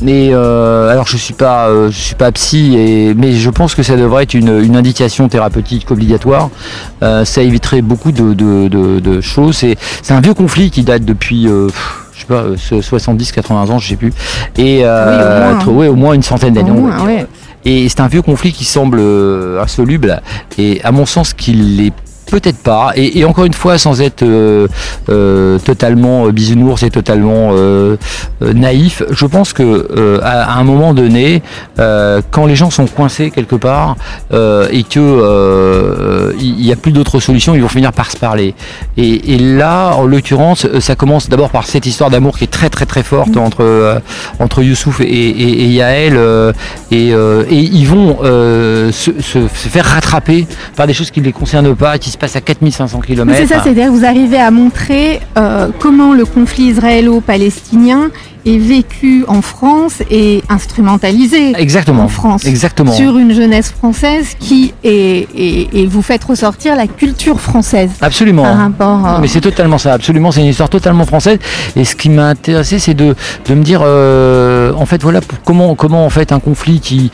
Mais 0.00 0.30
euh, 0.32 0.90
alors, 0.90 1.08
je 1.08 1.16
suis 1.16 1.34
pas, 1.34 1.68
euh, 1.68 1.90
je 1.90 1.98
suis 1.98 2.14
pas 2.14 2.30
psy, 2.32 2.76
et, 2.78 3.14
mais 3.14 3.32
je 3.34 3.50
pense 3.50 3.74
que 3.74 3.82
ça 3.82 3.96
devrait 3.96 4.22
être 4.22 4.34
une, 4.34 4.62
une 4.62 4.76
indication 4.76 5.28
thérapeutique 5.28 5.90
obligatoire. 5.90 6.50
Euh, 7.02 7.24
ça 7.24 7.42
éviterait 7.42 7.82
beaucoup 7.82 8.12
de, 8.12 8.27
de, 8.34 8.68
de, 8.68 9.00
de 9.00 9.20
choses. 9.20 9.56
C'est, 9.56 9.76
un 10.12 10.20
vieux 10.20 10.34
conflit 10.34 10.70
qui 10.70 10.82
date 10.82 11.04
depuis. 11.04 11.46
euh, 11.48 11.68
je 12.14 12.20
sais 12.20 12.26
pas, 12.26 12.42
euh, 12.42 12.56
70, 12.82 13.30
80 13.32 13.70
ans, 13.70 13.78
je 13.78 13.88
sais 13.90 13.96
plus. 13.96 14.12
Et 14.56 14.80
euh, 14.84 15.52
Oui, 15.52 15.66
au 15.66 15.70
moins. 15.70 15.78
ouais, 15.78 15.88
au 15.88 15.94
moins 15.96 16.12
une 16.14 16.22
centaine 16.22 16.54
d'années. 16.54 16.70
Ouais. 16.72 17.26
Et 17.64 17.88
c'est 17.88 18.00
un 18.00 18.08
vieux 18.08 18.22
conflit 18.22 18.52
qui 18.52 18.64
semble 18.64 18.98
euh, 19.00 19.62
insoluble, 19.62 20.20
et 20.58 20.80
à 20.84 20.90
mon 20.92 21.06
sens 21.06 21.32
qu'il 21.34 21.76
l'est 21.76 21.92
peut-être 22.30 22.58
pas. 22.62 22.92
Et, 22.96 23.18
et 23.18 23.24
encore 23.24 23.44
une 23.44 23.54
fois, 23.54 23.78
sans 23.78 24.00
être 24.00 24.22
euh, 24.22 24.66
euh, 25.08 25.58
totalement 25.58 26.26
euh, 26.26 26.32
bisounours 26.32 26.82
et 26.82 26.90
totalement 26.90 27.50
euh, 27.52 27.96
euh, 28.42 28.52
naïf, 28.52 29.02
je 29.10 29.26
pense 29.26 29.52
que 29.52 29.62
euh, 29.62 30.20
à, 30.22 30.54
à 30.54 30.58
un 30.58 30.64
moment 30.64 30.94
donné, 30.94 31.42
euh, 31.78 32.20
quand 32.30 32.46
les 32.46 32.56
gens 32.56 32.70
sont 32.70 32.86
coincés 32.86 33.30
quelque 33.30 33.56
part 33.56 33.96
euh, 34.32 34.68
et 34.70 34.82
que 34.84 35.00
euh, 35.00 36.32
il 36.40 36.54
n'y 36.56 36.72
a 36.72 36.76
plus 36.76 36.92
d'autres 36.92 37.20
solutions, 37.20 37.54
ils 37.54 37.62
vont 37.62 37.68
finir 37.68 37.92
par 37.92 38.10
se 38.10 38.16
parler. 38.16 38.54
Et, 38.96 39.34
et 39.34 39.38
là, 39.38 39.94
en 39.94 40.04
l'occurrence, 40.06 40.66
ça 40.80 40.94
commence 40.94 41.28
d'abord 41.28 41.50
par 41.50 41.64
cette 41.66 41.86
histoire 41.86 42.10
d'amour 42.10 42.36
qui 42.38 42.44
est 42.44 42.48
très 42.58 42.70
très 42.70 42.86
très 42.86 43.02
forte 43.02 43.36
entre 43.36 43.62
euh, 43.62 43.98
entre 44.40 44.62
Youssouf 44.62 45.00
et, 45.00 45.04
et, 45.04 45.62
et 45.64 45.68
Yael, 45.68 46.14
euh, 46.16 46.52
et, 46.90 47.12
euh, 47.12 47.44
et 47.50 47.56
ils 47.60 47.86
vont 47.86 48.18
euh, 48.22 48.92
se, 48.92 49.10
se- 49.20 49.48
se 49.48 49.68
faire 49.68 49.84
rattraper 49.86 50.46
par 50.76 50.86
des 50.86 50.94
choses 50.94 51.10
qui 51.10 51.20
ne 51.20 51.26
les 51.26 51.32
concernent 51.32 51.74
pas, 51.74 51.98
qui 51.98 52.10
se 52.10 52.17
passent 52.18 52.36
à 52.36 52.40
4500 52.40 52.98
Mais 53.00 53.06
km. 53.06 53.38
C'est 53.38 53.46
ça, 53.46 53.62
c'est-à-dire 53.62 53.90
vous 53.92 54.04
arrivez 54.04 54.38
à 54.38 54.50
montrer 54.50 55.20
euh, 55.36 55.68
comment 55.78 56.12
le 56.14 56.24
conflit 56.24 56.64
israélo-palestinien 56.64 58.10
est 58.46 58.56
vécu 58.58 59.24
en 59.28 59.42
France 59.42 60.02
et 60.10 60.42
instrumentalisé 60.48 61.52
Exactement. 61.60 62.04
en 62.04 62.08
France. 62.08 62.44
Exactement. 62.46 62.92
sur 62.92 63.18
une 63.18 63.34
jeunesse 63.34 63.70
française 63.70 64.34
qui 64.38 64.72
est 64.84 65.26
et, 65.34 65.68
et 65.82 65.86
vous 65.86 66.00
faites 66.02 66.24
ressortir 66.24 66.74
la 66.76 66.86
culture 66.86 67.40
française 67.40 67.90
Absolument. 68.00 68.44
par 68.44 68.56
rapport. 68.56 69.06
euh, 69.06 69.18
mais 69.20 69.28
c'est 69.28 69.40
totalement 69.40 69.76
ça, 69.78 69.92
absolument, 69.94 70.30
c'est 70.30 70.40
une 70.40 70.46
histoire 70.46 70.70
totalement 70.70 71.04
française. 71.04 71.38
Et 71.76 71.84
ce 71.84 71.94
qui 71.96 72.08
m'a 72.08 72.28
intéressé, 72.28 72.78
c'est 72.78 72.94
de, 72.94 73.14
de 73.48 73.54
me 73.54 73.62
dire, 73.62 73.80
euh, 73.84 74.72
en 74.76 74.86
fait, 74.86 75.02
voilà, 75.02 75.20
pour- 75.20 75.42
comment, 75.42 75.74
comment 75.74 76.06
en 76.06 76.10
fait 76.10 76.32
un 76.32 76.40
conflit 76.40 76.80
qui 76.80 77.10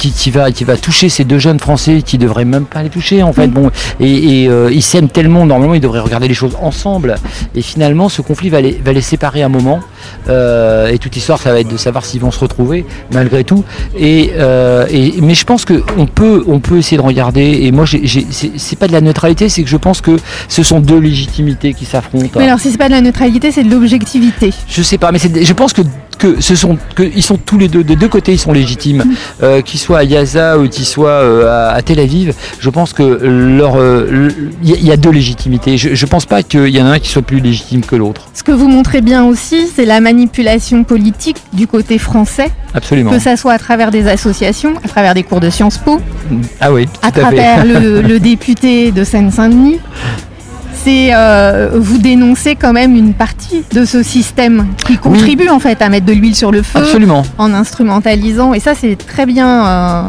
qui, 0.00 0.12
qui 0.12 0.30
va 0.30 0.50
qui 0.50 0.64
va 0.64 0.76
toucher 0.76 1.08
ces 1.08 1.24
deux 1.24 1.38
jeunes 1.38 1.60
français 1.60 2.02
qui 2.02 2.16
devraient 2.16 2.46
même 2.46 2.64
pas 2.64 2.82
les 2.82 2.88
toucher 2.88 3.22
en 3.22 3.32
fait. 3.32 3.46
Mm. 3.46 3.50
bon 3.50 3.70
et, 4.00 4.42
et, 4.42 4.48
euh, 4.48 4.70
ils 4.72 4.82
s'aiment 4.82 5.10
tellement 5.10 5.44
normalement 5.46 5.74
ils 5.74 5.80
devraient 5.80 6.00
regarder 6.00 6.26
les 6.26 6.34
choses 6.34 6.56
ensemble. 6.60 7.16
Et 7.54 7.62
finalement 7.62 8.08
ce 8.08 8.22
conflit 8.22 8.48
va 8.48 8.60
les 8.60 8.80
va 8.84 8.92
les 8.92 9.02
séparer 9.02 9.42
un 9.42 9.48
moment. 9.48 9.80
Euh, 10.28 10.88
et 10.88 10.98
toute 10.98 11.14
l'histoire 11.14 11.38
ça 11.38 11.52
va 11.52 11.60
être 11.60 11.68
de 11.70 11.76
savoir 11.76 12.04
s'ils 12.04 12.20
vont 12.20 12.30
se 12.30 12.40
retrouver 12.40 12.86
malgré 13.12 13.44
tout. 13.44 13.62
Et, 13.96 14.32
euh, 14.38 14.86
et 14.90 15.14
mais 15.20 15.34
je 15.34 15.44
pense 15.44 15.64
que 15.64 15.82
on 15.98 16.06
peut 16.06 16.42
on 16.46 16.60
peut 16.60 16.78
essayer 16.78 16.96
de 16.96 17.02
regarder. 17.02 17.60
Et 17.62 17.70
moi 17.70 17.84
c'est 17.86 18.78
pas 18.78 18.88
de 18.88 18.92
la 18.92 19.02
neutralité 19.02 19.48
c'est 19.48 19.62
que 19.62 19.68
je 19.68 19.76
pense 19.76 20.00
que 20.00 20.16
ce 20.48 20.62
sont 20.62 20.80
deux 20.80 20.98
légitimités 20.98 21.74
qui 21.74 21.84
s'affrontent 21.84 22.38
Mais 22.38 22.46
alors 22.46 22.58
si 22.58 22.70
c'est 22.70 22.78
pas 22.78 22.88
de 22.88 22.94
la 22.94 23.00
neutralité, 23.02 23.52
c'est 23.52 23.64
de 23.64 23.70
l'objectivité. 23.70 24.50
je 24.66 24.82
sais 24.82 24.98
pas, 24.98 25.12
mais 25.12 25.18
je 25.18 25.52
pense 25.52 25.72
que, 25.72 25.82
que 26.20 26.40
ce 26.40 26.54
sont 26.54 26.78
que 26.94 27.02
ils 27.02 27.22
sont 27.22 27.36
tous 27.38 27.58
les 27.58 27.66
deux 27.68 27.82
de 27.82 27.94
deux 27.94 28.06
côtés 28.08 28.32
ils 28.32 28.38
sont 28.38 28.52
légitimes, 28.52 29.02
euh, 29.42 29.62
qu'ils 29.62 29.80
soient 29.80 29.98
à 29.98 30.06
Gaza 30.06 30.58
ou 30.58 30.68
qu'ils 30.68 30.84
soient 30.84 31.08
euh, 31.08 31.48
à, 31.70 31.72
à 31.74 31.82
Tel 31.82 31.98
Aviv. 31.98 32.34
Je 32.60 32.70
pense 32.70 32.92
que 32.92 33.02
leur 33.02 33.76
euh, 33.76 34.28
il 34.62 34.68
y, 34.70 34.72
a- 34.74 34.76
il 34.76 34.86
y 34.86 34.92
a 34.92 34.96
deux 34.96 35.10
légitimités. 35.10 35.76
Je, 35.78 35.94
je 35.94 36.06
pense 36.06 36.26
pas 36.26 36.42
qu'il 36.42 36.68
y 36.68 36.80
en 36.80 36.86
a 36.86 36.90
un 36.90 36.98
qui 36.98 37.08
soit 37.08 37.22
plus 37.22 37.40
légitime 37.40 37.80
que 37.80 37.96
l'autre. 37.96 38.28
Ce 38.34 38.42
que 38.42 38.52
vous 38.52 38.68
montrez 38.68 39.00
bien 39.00 39.24
aussi, 39.24 39.66
c'est 39.74 39.86
la 39.86 40.00
manipulation 40.00 40.84
politique 40.84 41.38
du 41.54 41.66
côté 41.66 41.98
français, 41.98 42.50
Absolument. 42.74 43.10
que 43.10 43.18
ça 43.18 43.36
soit 43.36 43.54
à 43.54 43.58
travers 43.58 43.90
des 43.90 44.06
associations, 44.06 44.74
à 44.84 44.88
travers 44.88 45.14
des 45.14 45.22
cours 45.22 45.40
de 45.40 45.48
Sciences 45.50 45.78
Po, 45.78 46.00
Ah 46.60 46.72
oui, 46.72 46.86
à 47.02 47.10
tout 47.10 47.20
à 47.20 47.30
fait. 47.30 47.36
travers 47.36 47.64
le, 47.64 48.02
le 48.02 48.20
député 48.30 48.92
de 48.92 49.02
Seine-Saint-Denis. 49.04 49.78
C'est 50.82 51.10
euh, 51.14 51.68
vous 51.74 51.98
dénoncez 51.98 52.56
quand 52.56 52.72
même 52.72 52.94
une 52.96 53.12
partie 53.12 53.64
de 53.72 53.84
ce 53.84 54.02
système 54.02 54.66
qui 54.86 54.96
contribue 54.96 55.48
en 55.50 55.58
fait 55.60 55.82
à 55.82 55.90
mettre 55.90 56.06
de 56.06 56.12
l'huile 56.12 56.34
sur 56.34 56.50
le 56.50 56.62
feu 56.62 56.78
Absolument. 56.78 57.22
en 57.36 57.52
instrumentalisant 57.52 58.54
et 58.54 58.60
ça 58.60 58.72
c'est 58.74 58.96
très 58.96 59.26
bien. 59.26 59.66
euh, 59.66 60.02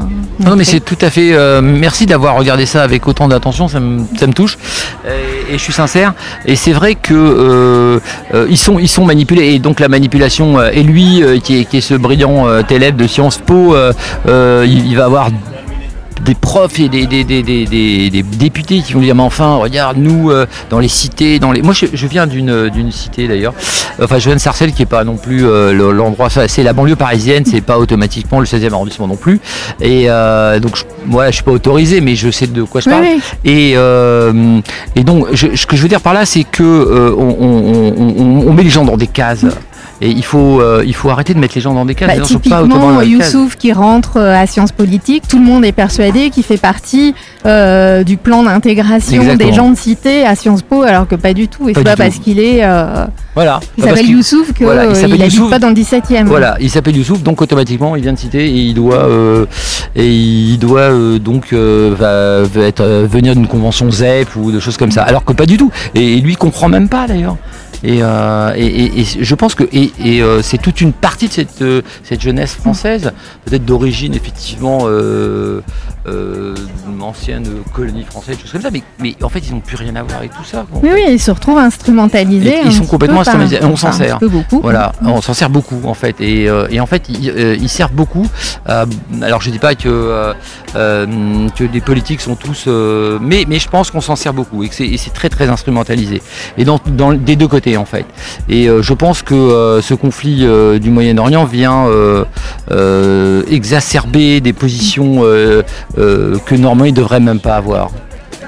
Non, 0.45 0.55
mais 0.55 0.63
c'est 0.63 0.79
tout 0.79 0.97
à 1.01 1.09
fait. 1.09 1.33
euh, 1.33 1.61
merci 1.61 2.05
d'avoir 2.05 2.35
regardé 2.35 2.65
ça 2.65 2.83
avec 2.83 3.05
autant 3.05 3.27
d'attention, 3.27 3.67
ça 3.67 3.81
me, 3.81 4.03
ça 4.17 4.27
me 4.27 4.33
touche. 4.33 4.57
Et 5.05 5.53
je 5.53 5.57
suis 5.57 5.73
sincère. 5.73 6.13
Et 6.45 6.55
c'est 6.55 6.71
vrai 6.73 6.95
que 6.95 7.99
ils 8.49 8.57
sont 8.57 8.79
ils 8.79 8.87
sont 8.87 9.05
manipulés. 9.05 9.53
Et 9.53 9.59
donc 9.59 9.79
la 9.81 9.89
manipulation. 9.89 10.61
et 10.63 10.83
lui, 10.83 11.21
qui, 11.43 11.59
est, 11.59 11.65
qui 11.65 11.77
est 11.77 11.81
ce 11.81 11.95
brillant 11.95 12.45
élève 12.69 12.95
de 12.95 13.07
Sciences 13.07 13.39
Po, 13.39 13.75
il, 14.27 14.87
il 14.87 14.95
va 14.95 15.05
avoir 15.05 15.29
des 16.23 16.35
profs 16.35 16.79
et 16.79 16.89
des, 16.89 17.05
des, 17.07 17.23
des, 17.23 17.43
des, 17.43 17.65
des- 17.65 18.09
des 18.09 18.23
députés 18.23 18.81
qui 18.81 18.93
vont 18.93 18.99
dire 18.99 19.15
mais 19.15 19.23
enfin 19.23 19.55
regarde 19.55 19.97
nous 19.97 20.29
euh, 20.31 20.45
dans 20.69 20.79
les 20.79 20.87
cités 20.87 21.39
dans 21.39 21.51
les 21.51 21.61
moi 21.61 21.73
je, 21.73 21.85
je 21.93 22.07
viens 22.07 22.27
d'une 22.27 22.69
d'une 22.69 22.91
cité 22.91 23.27
d'ailleurs 23.27 23.53
enfin 24.01 24.19
je 24.19 24.25
viens 24.25 24.35
de 24.35 24.39
Sarcelles 24.41 24.71
qui 24.73 24.83
est 24.83 24.85
pas 24.85 25.03
non 25.03 25.17
plus 25.17 25.45
euh, 25.45 25.73
le- 25.73 25.91
l'endroit 25.91 26.29
c'est 26.29 26.63
la 26.63 26.73
banlieue 26.73 26.95
parisienne 26.95 27.43
c'est 27.45 27.61
pas 27.61 27.77
automatiquement 27.79 28.39
le 28.39 28.45
16e 28.45 28.71
arrondissement 28.73 29.07
non 29.07 29.15
plus 29.15 29.39
et 29.81 30.05
euh, 30.09 30.59
donc 30.59 30.75
je, 30.75 30.83
voilà 31.07 31.29
je 31.31 31.35
suis 31.35 31.43
pas 31.43 31.51
autorisé 31.51 32.01
mais 32.01 32.15
je 32.15 32.29
sais 32.31 32.47
de 32.47 32.63
quoi 32.63 32.81
je 32.81 32.89
parle 32.89 33.03
oui. 33.03 33.21
et, 33.45 33.73
euh, 33.75 34.59
et 34.95 35.03
donc, 35.03 35.27
je- 35.33 35.55
ce 35.55 35.65
que 35.65 35.75
je 35.75 35.81
veux 35.81 35.87
dire 35.89 36.01
par 36.01 36.13
là, 36.13 36.25
c'est 36.25 36.43
que 36.43 36.63
euh, 36.63 37.13
on, 37.17 37.35
on- 37.39 37.93
on- 37.97 38.15
on- 38.43 38.47
on 38.47 38.53
met 38.53 38.63
les 38.63 38.69
gens 38.69 38.85
dans 38.85 38.97
des 38.97 39.07
cases. 39.07 39.45
Et 40.03 40.09
il 40.09 40.23
faut, 40.23 40.59
euh, 40.61 40.83
il 40.85 40.95
faut 40.95 41.09
arrêter 41.11 41.35
de 41.35 41.39
mettre 41.39 41.53
les 41.55 41.61
gens 41.61 41.73
dans 41.75 41.85
des 41.85 41.93
cases. 41.93 42.07
Bah, 42.07 42.13
Les 42.15 42.19
gens 42.21 42.25
sont 42.25 42.33
pas 42.35 42.39
typiquement, 42.39 42.61
automatiquement 42.63 42.95
dans. 42.95 43.01
Youssouf 43.03 43.55
qui 43.55 43.71
rentre 43.71 44.17
euh, 44.17 44.35
à 44.35 44.47
sciences 44.47 44.71
politiques, 44.71 45.27
tout 45.27 45.37
le 45.37 45.45
monde 45.45 45.63
est 45.63 45.71
persuadé 45.71 46.31
qu'il 46.31 46.43
fait 46.43 46.57
partie 46.57 47.13
euh, 47.45 48.03
du 48.03 48.17
plan 48.17 48.41
d'intégration 48.43 49.35
des 49.35 49.53
gens 49.53 49.69
de 49.69 49.77
cité 49.77 50.25
à 50.25 50.33
Sciences 50.35 50.63
Po, 50.63 50.81
alors 50.81 51.07
que 51.07 51.13
pas 51.15 51.33
du 51.33 51.47
tout. 51.47 51.69
Et 51.69 51.73
Pas 51.73 51.79
c'est 51.81 51.83
pas 51.83 51.91
tout. 51.91 51.97
parce 51.97 52.15
qu'il 52.17 52.39
est, 52.39 52.63
euh, 52.63 53.05
Voilà. 53.35 53.59
il 53.77 53.83
s'appelle 53.83 54.09
Youssouf 54.09 54.53
qu'il 54.53 54.65
voilà, 54.65 54.87
n'habite 54.87 55.49
pas 55.51 55.59
dans 55.59 55.69
le 55.69 55.75
17e. 55.75 56.25
Voilà, 56.25 56.57
il 56.59 56.69
s'appelle 56.71 56.95
Youssouf, 56.97 57.21
donc 57.21 57.41
automatiquement 57.41 57.95
il 57.95 58.01
vient 58.01 58.13
de 58.13 58.17
citer 58.17 58.43
et 58.45 58.57
il 58.59 58.73
doit 58.73 59.05
euh, 59.05 59.45
et 59.95 60.07
il 60.11 60.57
doit 60.57 60.79
euh, 60.81 61.19
donc 61.19 61.53
euh, 61.53 61.93
va, 61.95 62.41
va 62.43 62.65
être 62.67 62.81
euh, 62.81 63.05
venir 63.07 63.35
d'une 63.35 63.47
convention 63.47 63.91
ZEP 63.91 64.35
ou 64.35 64.51
de 64.51 64.59
choses 64.59 64.77
comme 64.77 64.91
ça. 64.91 65.03
Alors 65.03 65.23
que 65.23 65.33
pas 65.33 65.45
du 65.45 65.57
tout. 65.57 65.69
Et, 65.93 66.17
et 66.17 66.21
lui 66.21 66.33
il 66.33 66.37
comprend 66.37 66.69
même 66.69 66.89
pas 66.89 67.05
d'ailleurs. 67.07 67.37
Et, 67.83 67.99
euh, 68.01 68.53
et, 68.55 69.03
je 69.03 69.35
pense 69.35 69.55
que 69.55 69.63
euh, 69.63 70.41
c'est 70.43 70.59
toute 70.59 70.81
une 70.81 70.93
partie 70.93 71.27
de 71.27 71.33
cette, 71.33 71.61
euh, 71.61 71.81
cette 72.03 72.21
jeunesse 72.21 72.53
française, 72.53 73.11
peut-être 73.45 73.65
d'origine 73.65 74.13
effectivement 74.13 74.87
euh, 76.07 76.11
euh, 76.11 76.55
d'une 76.87 77.01
ancienne 77.03 77.45
colonie 77.73 78.03
française, 78.03 78.37
choses 78.41 78.51
comme 78.51 78.61
ça, 78.61 78.69
mais, 78.71 78.81
mais 78.99 79.15
en 79.21 79.29
fait 79.29 79.39
ils 79.47 79.53
n'ont 79.53 79.59
plus 79.59 79.75
rien 79.75 79.95
à 79.95 80.03
voir 80.03 80.19
avec 80.19 80.31
tout 80.31 80.43
ça. 80.43 80.65
quoi. 80.69 80.79
Oui, 80.83 80.89
oui, 80.93 81.03
ils 81.09 81.19
se 81.19 81.31
retrouvent 81.31 81.57
instrumentalisés. 81.57 82.49
Et- 82.49 82.61
ils 82.65 82.71
sont 82.73 82.85
complètement 82.85 83.23
par- 83.23 83.35
instrumentalisés, 83.35 83.65
on 83.71 83.75
s'en 83.75 83.91
sert. 83.91 84.19
beaucoup. 84.19 84.59
Voilà, 84.61 84.91
on 85.03 85.21
s'en 85.21 85.33
sert 85.33 85.49
beaucoup 85.49 85.79
en 85.85 85.93
fait, 85.93 86.15
et, 86.19 86.49
euh, 86.49 86.67
et 86.69 86.79
en 86.79 86.85
fait 86.85 87.07
ils, 87.09 87.29
euh, 87.29 87.55
ils 87.59 87.69
servent 87.69 87.93
beaucoup. 87.93 88.25
à- 88.65 88.85
alors 89.21 89.41
je 89.41 89.49
dis 89.51 89.59
pas 89.59 89.75
que 89.75 89.87
euh, 89.89 90.33
euh, 90.75 91.47
que 91.55 91.63
les 91.63 91.81
politiques 91.81 92.21
sont 92.21 92.35
tous, 92.35 92.65
euh, 92.67 93.17
mais 93.21 93.45
mais 93.47 93.59
je 93.59 93.67
pense 93.69 93.91
qu'on 93.91 94.01
s'en 94.01 94.15
sert 94.15 94.33
beaucoup 94.33 94.63
et 94.63 94.69
que 94.69 94.75
c'est 94.75 95.13
très 95.13 95.29
très 95.29 95.49
instrumentalisé 95.49 96.21
et 96.57 96.63
dans, 96.65 96.79
dans 96.87 97.13
des 97.13 97.35
deux 97.35 97.47
côtés 97.47 97.77
en 97.77 97.85
fait. 97.85 98.05
Et 98.49 98.67
euh, 98.67 98.81
je 98.81 98.93
pense 98.93 99.21
que 99.21 99.33
euh, 99.35 99.81
ce 99.81 99.93
conflit 99.93 100.45
euh, 100.45 100.79
du 100.79 100.89
Moyen-Orient 100.89 101.45
vient 101.45 101.85
euh, 101.87 102.23
euh, 102.71 103.43
exacerber 103.49 104.41
des 104.41 104.53
positions 104.53 105.21
euh, 105.23 105.25
euh, 105.25 105.61
que 105.95 106.55
normalement 106.55 106.85
ils 106.85 106.93
devraient 106.93 107.19
même 107.19 107.39
pas 107.39 107.57
avoir. 107.57 107.91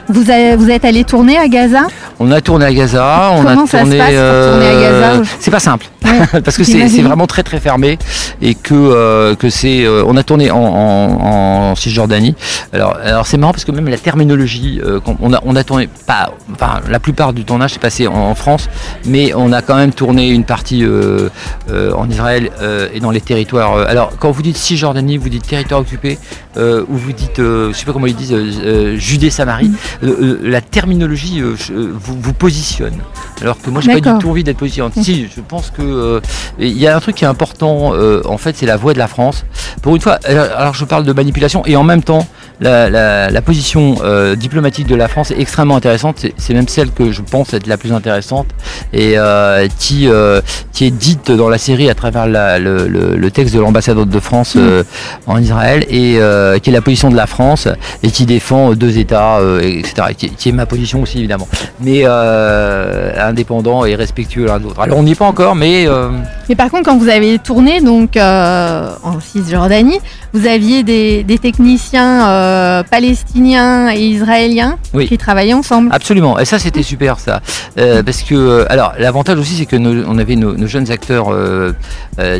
Vous, 0.09 0.29
avez- 0.29 0.55
vous 0.55 0.69
êtes 0.69 0.85
allé 0.85 1.03
tourner 1.03 1.37
à 1.37 1.47
Gaza? 1.47 1.87
On 2.19 2.31
a 2.31 2.41
tourné 2.41 2.65
à 2.65 2.73
Gaza, 2.73 3.31
on 3.33 3.45
a 3.45 3.55
ça 3.65 3.65
se 3.65 3.77
tourné. 3.83 3.97
passe 3.97 4.07
pour 4.09 4.51
tourner 4.51 4.67
à 4.67 4.81
Gaza 4.81 5.21
C'est 5.39 5.51
pas 5.51 5.59
simple 5.59 5.85
Ouais, 6.05 6.41
parce 6.43 6.57
que 6.57 6.63
c'est 6.65 7.01
vraiment 7.01 7.27
très 7.27 7.43
très 7.43 7.59
fermé 7.59 7.97
et 8.41 8.55
que 8.55 8.73
euh, 8.73 9.35
que 9.35 9.49
c'est. 9.49 9.85
euh, 9.85 10.03
on 10.05 10.17
a 10.17 10.23
tourné 10.23 10.51
en, 10.51 10.57
en, 10.57 11.71
en 11.71 11.75
Cisjordanie. 11.75 12.35
Alors 12.73 12.97
alors 13.03 13.25
c'est 13.25 13.37
marrant 13.37 13.53
parce 13.53 13.63
que 13.63 13.71
même 13.71 13.87
la 13.87 13.97
terminologie, 13.97 14.81
euh, 14.83 14.99
on 15.21 15.33
a 15.33 15.39
on 15.45 15.55
a 15.55 15.63
tourné 15.63 15.87
pas, 16.05 16.31
enfin 16.51 16.81
la 16.89 16.99
plupart 16.99 17.31
du 17.31 17.45
tournage 17.45 17.71
s'est 17.73 17.79
passé 17.79 18.07
en, 18.07 18.13
en 18.13 18.35
France, 18.35 18.69
mais 19.05 19.33
on 19.33 19.53
a 19.53 19.61
quand 19.61 19.75
même 19.75 19.93
tourné 19.93 20.29
une 20.29 20.43
partie 20.43 20.83
euh, 20.83 21.29
euh, 21.71 21.93
en 21.93 22.09
Israël 22.09 22.51
euh, 22.61 22.89
et 22.93 22.99
dans 22.99 23.11
les 23.11 23.21
territoires. 23.21 23.73
euh, 23.75 23.85
alors 23.87 24.11
quand 24.19 24.31
vous 24.31 24.41
dites 24.41 24.57
Cisjordanie, 24.57 25.17
vous 25.17 25.29
dites 25.29 25.47
territoire 25.47 25.79
occupé 25.79 26.19
euh, 26.57 26.83
ou 26.89 26.97
vous 26.97 27.13
dites, 27.13 27.39
euh, 27.39 27.71
je 27.71 27.77
sais 27.77 27.85
pas 27.85 27.93
comment 27.93 28.07
ils 28.07 28.15
disent, 28.15 28.33
euh, 28.33 28.51
euh, 28.65 28.95
Judée-Samarie. 28.97 29.71
Euh, 30.01 30.39
la 30.41 30.61
terminologie 30.61 31.41
euh, 31.41 31.55
vous, 31.69 32.19
vous 32.19 32.33
positionne. 32.33 32.95
Alors 33.41 33.61
que 33.61 33.69
moi, 33.69 33.81
j'ai 33.81 33.99
pas 33.99 34.13
du 34.13 34.19
tout 34.19 34.29
envie 34.29 34.43
d'être 34.43 34.57
positionné. 34.57 34.91
Si, 35.01 35.27
je 35.35 35.41
pense 35.41 35.69
que 35.69 35.81
euh, 35.81 36.19
il 36.59 36.77
y 36.77 36.87
a 36.87 36.95
un 36.95 36.99
truc 36.99 37.15
qui 37.15 37.25
est 37.25 37.27
important. 37.27 37.93
euh, 37.93 38.21
en 38.25 38.37
fait, 38.37 38.55
c'est 38.57 38.65
la 38.65 38.77
voix 38.77 38.93
de 38.93 38.99
la 38.99 39.07
France. 39.07 39.45
Pour 39.81 39.95
une 39.95 40.01
fois, 40.01 40.19
alors 40.23 40.73
je 40.73 40.85
parle 40.85 41.03
de 41.03 41.13
manipulation 41.13 41.65
et 41.65 41.75
en 41.75 41.83
même 41.83 42.03
temps, 42.03 42.27
la, 42.63 42.89
la- 42.89 43.29
la 43.29 43.41
position 43.41 43.95
euh, 44.03 44.35
diplomatique 44.35 44.87
de 44.87 44.95
la 44.95 45.07
France 45.07 45.31
est 45.31 45.39
extrêmement 45.39 45.75
intéressante. 45.75 46.25
C'est- 46.37 46.53
même 46.53 46.67
celle 46.67 46.91
que 46.91 47.11
je 47.11 47.21
pense 47.21 47.53
être 47.53 47.67
la 47.67 47.77
plus 47.77 47.91
intéressante 47.93 48.47
et 48.93 49.13
euh, 49.17 49.67
qui 49.79 50.07
euh, 50.07 50.39
qui 50.71 50.85
est 50.85 50.91
dite 50.91 51.29
dans 51.31 51.49
la 51.49 51.57
série 51.57 51.89
à 51.89 51.95
travers 51.95 52.25
la- 52.27 52.59
le, 52.59 52.87
le- 52.87 53.15
le 53.17 53.31
texte 53.31 53.53
de 53.55 53.59
l'ambassadeur 53.59 54.05
de 54.05 54.19
France 54.19 54.53
euh, 54.57 54.83
en 55.27 55.39
Israël 55.41 55.83
et 55.89 56.19
qui 56.61 56.69
est 56.69 56.73
la 56.73 56.81
position 56.81 57.09
de 57.09 57.15
la 57.15 57.27
France 57.27 57.67
et 58.03 58.09
qui 58.11 58.25
défend 58.25 58.73
deux 58.73 58.97
États, 58.97 59.39
etc. 59.61 59.93
Et 60.11 60.15
Qui, 60.15 60.29
qui 60.29 60.49
est 60.49 60.57
ma 60.63 60.65
position 60.65 61.01
aussi 61.01 61.17
évidemment, 61.19 61.47
mais 61.81 62.05
indépendant 63.17 63.85
et 63.85 63.95
respectueux 63.95 64.45
l'un 64.45 64.59
de 64.59 64.63
l'autre. 64.63 64.79
Alors 64.81 64.97
on 64.97 65.03
n'y 65.03 65.11
est 65.11 65.15
pas 65.15 65.25
encore, 65.25 65.55
mais 65.55 65.87
Mais 66.49 66.55
par 66.55 66.69
contre, 66.69 66.83
quand 66.85 66.97
vous 66.97 67.09
avez 67.09 67.39
tourné 67.39 67.81
donc 67.81 68.15
en 68.17 69.19
Cisjordanie, 69.21 69.99
vous 70.33 70.47
aviez 70.47 70.83
des, 70.83 71.23
des 71.23 71.37
techniciens 71.37 72.27
euh, 72.53 72.83
palestiniens 72.83 73.91
et 73.91 73.99
israéliens 74.17 74.77
Oui. 74.93 75.07
qui 75.07 75.17
travaillaient 75.17 75.53
ensemble. 75.63 75.89
Absolument, 75.91 76.33
et 76.39 76.45
ça 76.45 76.57
c'était 76.59 76.83
super 76.93 77.19
ça, 77.19 77.41
Euh, 77.77 78.03
parce 78.07 78.21
que 78.27 78.35
euh, 78.35 78.65
alors 78.73 78.91
l'avantage 78.99 79.37
aussi 79.39 79.55
c'est 79.59 79.65
que 79.65 79.75
nos- 79.85 80.05
on 80.07 80.17
avait 80.23 80.35
nos, 80.43 80.53
nos 80.61 80.67
jeunes 80.67 80.89
acteurs 80.97 81.27
euh, 81.31 81.71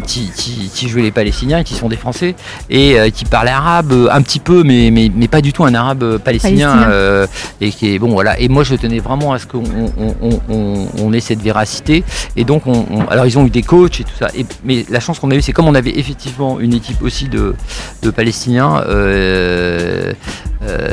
qui, 0.10 0.22
qui, 0.40 0.70
qui 0.76 0.88
jouaient 0.90 1.02
les 1.10 1.12
Palestiniens 1.22 1.60
et 1.60 1.64
qui 1.64 1.74
sont 1.82 1.90
des 1.90 1.98
Français 2.06 2.36
et 2.70 2.96
qui 3.16 3.26
parlaient 3.26 3.52
arabe 3.64 3.94
un 4.18 4.22
petit 4.22 4.40
peu, 4.50 4.64
mais, 4.64 4.90
mais, 4.96 5.12
mais 5.20 5.28
pas 5.28 5.42
du 5.42 5.52
tout 5.54 5.64
un 5.66 5.74
arabe 5.74 6.04
palestinien, 6.20 6.74
Palestinien. 6.76 7.28
et 7.62 7.70
qui 7.72 7.86
est 7.96 8.00
bon 8.00 8.10
voilà. 8.20 8.40
Et 8.40 8.48
moi 8.56 8.64
je 8.64 8.76
tenais 8.76 9.00
vraiment 9.00 9.34
à 9.34 9.40
ce 9.40 9.46
qu'on 9.48 9.64
on, 10.00 10.16
on, 10.30 10.40
on, 10.50 10.88
on 11.04 11.14
ait 11.14 11.20
cette 11.30 11.42
véracité, 11.42 12.04
et 12.36 12.44
donc 12.44 12.62
on, 12.68 12.86
alors 13.10 13.26
ils 13.26 13.38
ont 13.40 13.46
eu 13.46 13.50
des 13.60 13.64
coachs 13.64 14.00
et 14.02 14.04
tout 14.04 14.18
ça, 14.20 14.28
et, 14.38 14.46
mais 14.64 14.86
la 14.90 15.00
chance 15.00 15.18
qu'on 15.20 15.32
a 15.32 15.36
eu 15.36 15.42
c'est 15.42 15.54
comme 15.54 15.68
on 15.74 15.76
avait 15.84 15.98
effectivement 16.04 16.60
une 16.60 16.74
équipe 16.74 17.02
aussi 17.02 17.26
de, 17.28 17.56
de 18.04 18.10
Palestiniens. 18.12 18.84
euh, 18.88 19.93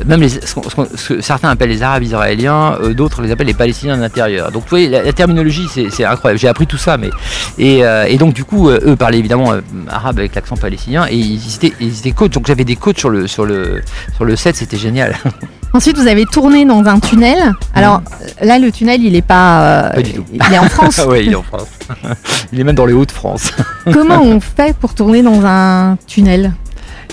même 0.07 0.21
les, 0.21 0.29
ce, 0.29 0.55
qu'on- 0.55 0.63
ce 0.69 0.97
ce 0.97 1.13
que 1.15 1.21
certains 1.21 1.49
appellent 1.51 1.69
les 1.71 1.83
Arabes 1.83 2.03
israéliens, 2.03 2.77
euh, 2.83 2.93
d'autres 2.95 3.23
les 3.23 3.31
appellent 3.31 3.47
les 3.47 3.55
Palestiniens 3.55 3.97
de 3.97 4.03
l'intérieur. 4.03 4.51
Donc 4.51 4.63
vous 4.65 4.69
voyez, 4.71 4.89
la, 4.89 5.03
la 5.03 5.13
terminologie, 5.13 5.67
c'est 5.91 6.05
incroyable. 6.05 6.39
J'ai 6.41 6.49
appris 6.49 6.67
tout 6.67 6.77
ça, 6.79 6.97
mais 6.97 7.11
et, 7.59 7.85
euh, 7.85 8.05
et 8.09 8.17
donc 8.17 8.35
du 8.35 8.45
coup, 8.45 8.69
euh, 8.69 8.81
eux 8.85 8.97
parlaient 8.97 9.19
évidemment 9.19 9.53
euh, 9.53 9.61
arabe 9.89 10.19
avec 10.19 10.35
l'accent 10.35 10.57
palestinien 10.57 11.07
et 11.09 11.17
ils 11.17 11.55
étaient, 11.55 11.73
ils 11.81 11.99
étaient 11.99 12.11
coachs. 12.13 12.33
Donc 12.33 12.47
j'avais 12.47 12.65
des 12.65 12.77
coachs 12.77 12.99
sur 12.99 13.11
le 13.11 13.27
sur 13.29 13.45
le 13.47 13.83
sur 14.17 14.25
le 14.25 14.35
set, 14.37 14.57
c'était 14.57 14.77
génial. 14.79 15.17
Ensuite, 15.73 15.97
vous 15.99 16.09
avez 16.09 16.27
tourné 16.27 16.65
dans 16.65 16.85
un 16.87 16.99
tunnel. 16.99 17.39
Alors 17.77 18.03
là, 18.43 18.59
le 18.59 18.73
tunnel, 18.73 19.05
il 19.05 19.15
est 19.15 19.23
pas, 19.23 19.63
euh, 19.87 19.91
Pas 19.91 20.03
du 20.03 20.15
tout. 20.15 20.25
il 20.33 20.53
est 20.53 20.59
en 20.59 20.69
France. 20.69 20.99
ouais, 21.09 21.25
il 21.25 21.31
est 21.31 21.37
en 21.37 21.45
France. 21.45 21.69
il 22.53 22.59
est 22.59 22.65
même 22.65 22.75
dans 22.75 22.87
les 22.87 22.93
Hauts-de-France. 22.93 23.53
Comment 23.93 24.21
on 24.21 24.41
fait 24.41 24.75
pour 24.77 24.95
tourner 24.95 25.23
dans 25.23 25.41
un 25.47 25.97
tunnel? 26.09 26.53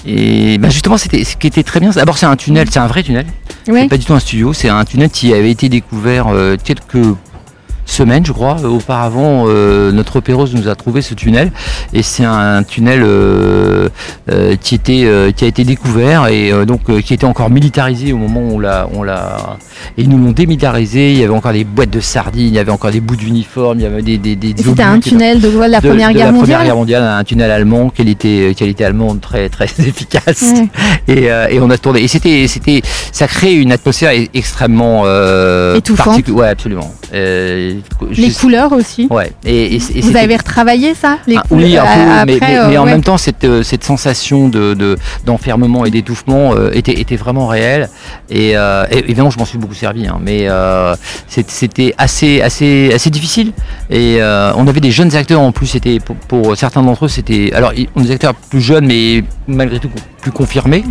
Et 0.07 0.57
bah, 0.57 0.69
justement, 0.69 0.97
c'était 0.97 1.23
ce 1.25 1.35
qui 1.35 1.47
était 1.47 1.63
très 1.63 1.81
bien. 1.81 1.89
D'abord, 1.89 2.17
c'est 2.17 2.25
un 2.25 2.37
tunnel, 2.37 2.67
c'est 2.71 2.79
un 2.79 2.87
vrai 2.87 3.03
tunnel. 3.03 3.25
Oui. 3.67 3.81
C'est 3.81 3.89
pas 3.89 3.97
du 3.97 4.05
tout 4.05 4.13
un 4.13 4.19
studio, 4.19 4.53
c'est 4.53 4.69
un 4.69 4.85
tunnel 4.85 5.09
qui 5.09 5.33
avait 5.33 5.51
été 5.51 5.67
découvert 5.67 6.27
euh, 6.29 6.55
quelques 6.61 7.15
semaines, 7.87 8.25
je 8.25 8.31
crois, 8.33 8.57
auparavant. 8.63 9.45
euh, 9.47 9.91
notre 9.91 10.17
opéreuse 10.17 10.53
nous 10.53 10.67
a 10.67 10.75
trouvé 10.75 11.01
ce 11.01 11.13
tunnel 11.15 11.51
et 11.93 12.03
c'est 12.03 12.25
un 12.25 12.61
tunnel 12.63 13.01
euh, 13.03 13.89
euh, 14.31 14.55
qui 14.61 14.75
était 14.75 15.03
euh, 15.05 15.31
qui 15.31 15.45
a 15.45 15.47
été 15.47 15.63
découvert 15.63 16.27
et 16.27 16.51
euh, 16.51 16.65
donc 16.65 16.81
qui 17.01 17.13
était 17.13 17.25
encore 17.25 17.49
militarisé 17.49 18.13
au 18.13 18.17
moment 18.17 18.41
où 18.41 18.55
on 18.55 18.59
l'a 18.59 18.87
on 18.93 19.01
l'a 19.03 19.57
et 19.97 20.01
ils 20.03 20.09
nous 20.09 20.17
l'ont 20.23 20.31
démilitarisé. 20.33 21.11
Il 21.13 21.17
y 21.19 21.23
avait 21.23 21.33
encore 21.33 21.53
des 21.53 21.63
boîtes 21.63 21.89
de 21.89 21.99
sardines, 21.99 22.47
il 22.47 22.53
y 22.53 22.59
avait 22.59 22.71
encore 22.71 22.91
des 22.91 22.99
bouts 22.99 23.15
d'uniformes, 23.15 23.79
il 23.79 23.83
y 23.83 23.85
avait 23.85 24.01
des 24.01 24.17
des, 24.17 24.53
C'était 24.57 24.83
un 24.83 24.99
tunnel 24.99 25.39
de, 25.39 25.49
de 25.49 25.57
la 25.59 25.79
de- 25.79 25.87
Première 25.87 26.09
de 26.09 26.13
Guerre 26.15 26.25
la 26.27 26.31
mondiale. 26.31 26.41
Première 26.57 26.63
Guerre 26.65 26.75
mondiale, 26.75 27.03
un 27.03 27.23
tunnel 27.23 27.51
allemand, 27.51 27.89
qualité, 27.89 28.53
qualité 28.55 28.83
allemande 28.85 29.21
très 29.21 29.49
très 29.49 29.65
efficace. 29.79 30.43
Et, 31.07 31.23
et 31.25 31.59
on 31.61 31.69
a 31.69 31.77
tourné. 31.77 32.01
Et 32.03 32.07
c'était, 32.07 32.45
c'était, 32.47 32.81
ça 33.11 33.27
crée 33.27 33.53
une 33.53 33.71
atmosphère 33.71 34.11
e- 34.13 34.27
extrêmement 34.33 35.05
Étouffante. 35.77 36.27
Ouais, 36.29 36.49
absolument. 36.49 36.93
Les 38.15 38.31
couleurs 38.31 38.71
aussi. 38.73 39.07
Ouais. 39.09 39.31
Et, 39.45 39.75
et- 39.75 39.81
et 39.95 40.01
Vous 40.01 40.15
avez 40.17 40.35
retravaillé 40.35 40.93
ça 40.95 41.17
les 41.27 41.35
ah, 41.37 41.43
oui, 41.51 41.77
un 41.77 41.81
peu, 41.81 41.87
a- 41.87 42.25
mais, 42.25 42.35
après, 42.35 42.47
mais- 42.51 42.57
euh, 42.59 42.67
mais 42.69 42.77
en 42.77 42.85
ouais. 42.85 42.91
même 42.91 43.03
temps, 43.03 43.17
cette, 43.17 43.43
euh, 43.43 43.63
cette 43.63 43.83
sensation 43.83 44.49
de, 44.49 44.73
de- 44.73 44.97
d'enfermement 45.25 45.85
et 45.85 45.91
d'étouffement 45.91 46.53
euh, 46.55 46.71
était, 46.73 46.99
était 46.99 47.15
vraiment 47.15 47.47
réelle. 47.47 47.89
Et, 48.29 48.57
euh, 48.57 48.85
évidemment, 48.91 49.29
je 49.29 49.39
m'en 49.39 49.45
suis 49.45 49.57
beaucoup 49.57 49.73
servi, 49.73 50.07
hein, 50.07 50.17
mais 50.21 50.47
euh, 50.47 50.95
c'était 51.27 51.93
assez, 51.97 52.41
assez, 52.41 52.91
assez 52.93 53.09
difficile. 53.09 53.51
Et 53.89 54.17
euh, 54.19 54.51
on 54.55 54.67
avait 54.67 54.79
des 54.79 54.91
jeunes 54.91 55.15
acteurs 55.15 55.41
en 55.41 55.51
plus. 55.51 55.67
C'était 55.67 55.99
pour, 55.99 56.15
pour 56.15 56.57
certains 56.57 56.81
d'entre 56.81 57.05
eux, 57.05 57.09
c'était 57.09 57.51
alors 57.53 57.71
on 57.95 58.01
des 58.01 58.11
acteurs 58.11 58.33
plus 58.35 58.61
jeunes, 58.61 58.85
mais 58.85 59.23
malgré 59.47 59.79
tout 59.79 59.89
plus 60.21 60.31
confirmés, 60.31 60.83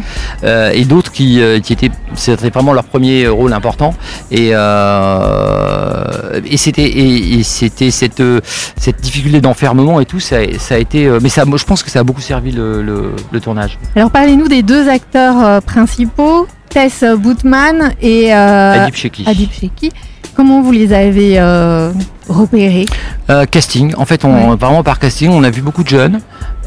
euh, 0.44 0.70
et 0.72 0.84
d'autres 0.84 1.12
qui, 1.12 1.40
euh, 1.42 1.60
qui 1.60 1.72
étaient, 1.72 1.90
c'était 2.14 2.50
vraiment 2.50 2.72
leur 2.72 2.84
premier 2.84 3.26
rôle 3.28 3.52
important. 3.52 3.94
Et, 4.30 4.50
euh, 4.52 5.95
et 6.44 6.56
c'était, 6.56 6.82
et, 6.86 7.38
et 7.38 7.42
c'était 7.42 7.90
cette, 7.90 8.20
euh, 8.20 8.40
cette 8.76 9.00
difficulté 9.00 9.40
d'enfermement 9.40 10.00
et 10.00 10.04
tout, 10.06 10.20
ça, 10.20 10.36
ça 10.58 10.75
a 10.75 10.78
été, 10.78 11.06
euh, 11.06 11.18
mais 11.22 11.28
ça, 11.28 11.44
moi, 11.44 11.58
je 11.58 11.64
pense 11.64 11.82
que 11.82 11.90
ça 11.90 12.00
a 12.00 12.02
beaucoup 12.04 12.20
servi 12.20 12.52
le, 12.52 12.82
le- 12.82 13.12
le 13.30 13.40
tournage. 13.40 13.78
Alors 13.94 14.10
parlez-nous 14.10 14.48
des 14.48 14.62
deux 14.62 14.88
acteurs 14.88 15.42
euh, 15.44 15.60
principaux, 15.60 16.46
Tess 16.68 17.04
Bootman 17.18 17.92
et 18.02 18.34
euh, 18.34 18.82
Adib 18.82 18.94
Sheki. 18.94 19.25
Adib 19.26 19.50
Sheki. 19.50 19.90
Comment 20.34 20.60
vous 20.60 20.72
les 20.72 20.92
avez 20.92 21.38
euh, 21.38 21.90
repérés? 22.28 22.84
Euh, 23.30 23.46
casting, 23.46 23.94
en 23.96 24.04
fait, 24.04 24.22
on, 24.26 24.54
vraiment 24.56 24.82
par 24.82 24.98
casting, 24.98 25.30
on 25.30 25.42
a 25.42 25.48
vu 25.50 25.62
beaucoup 25.62 25.82
de 25.82 25.88
jeunes. 25.88 26.20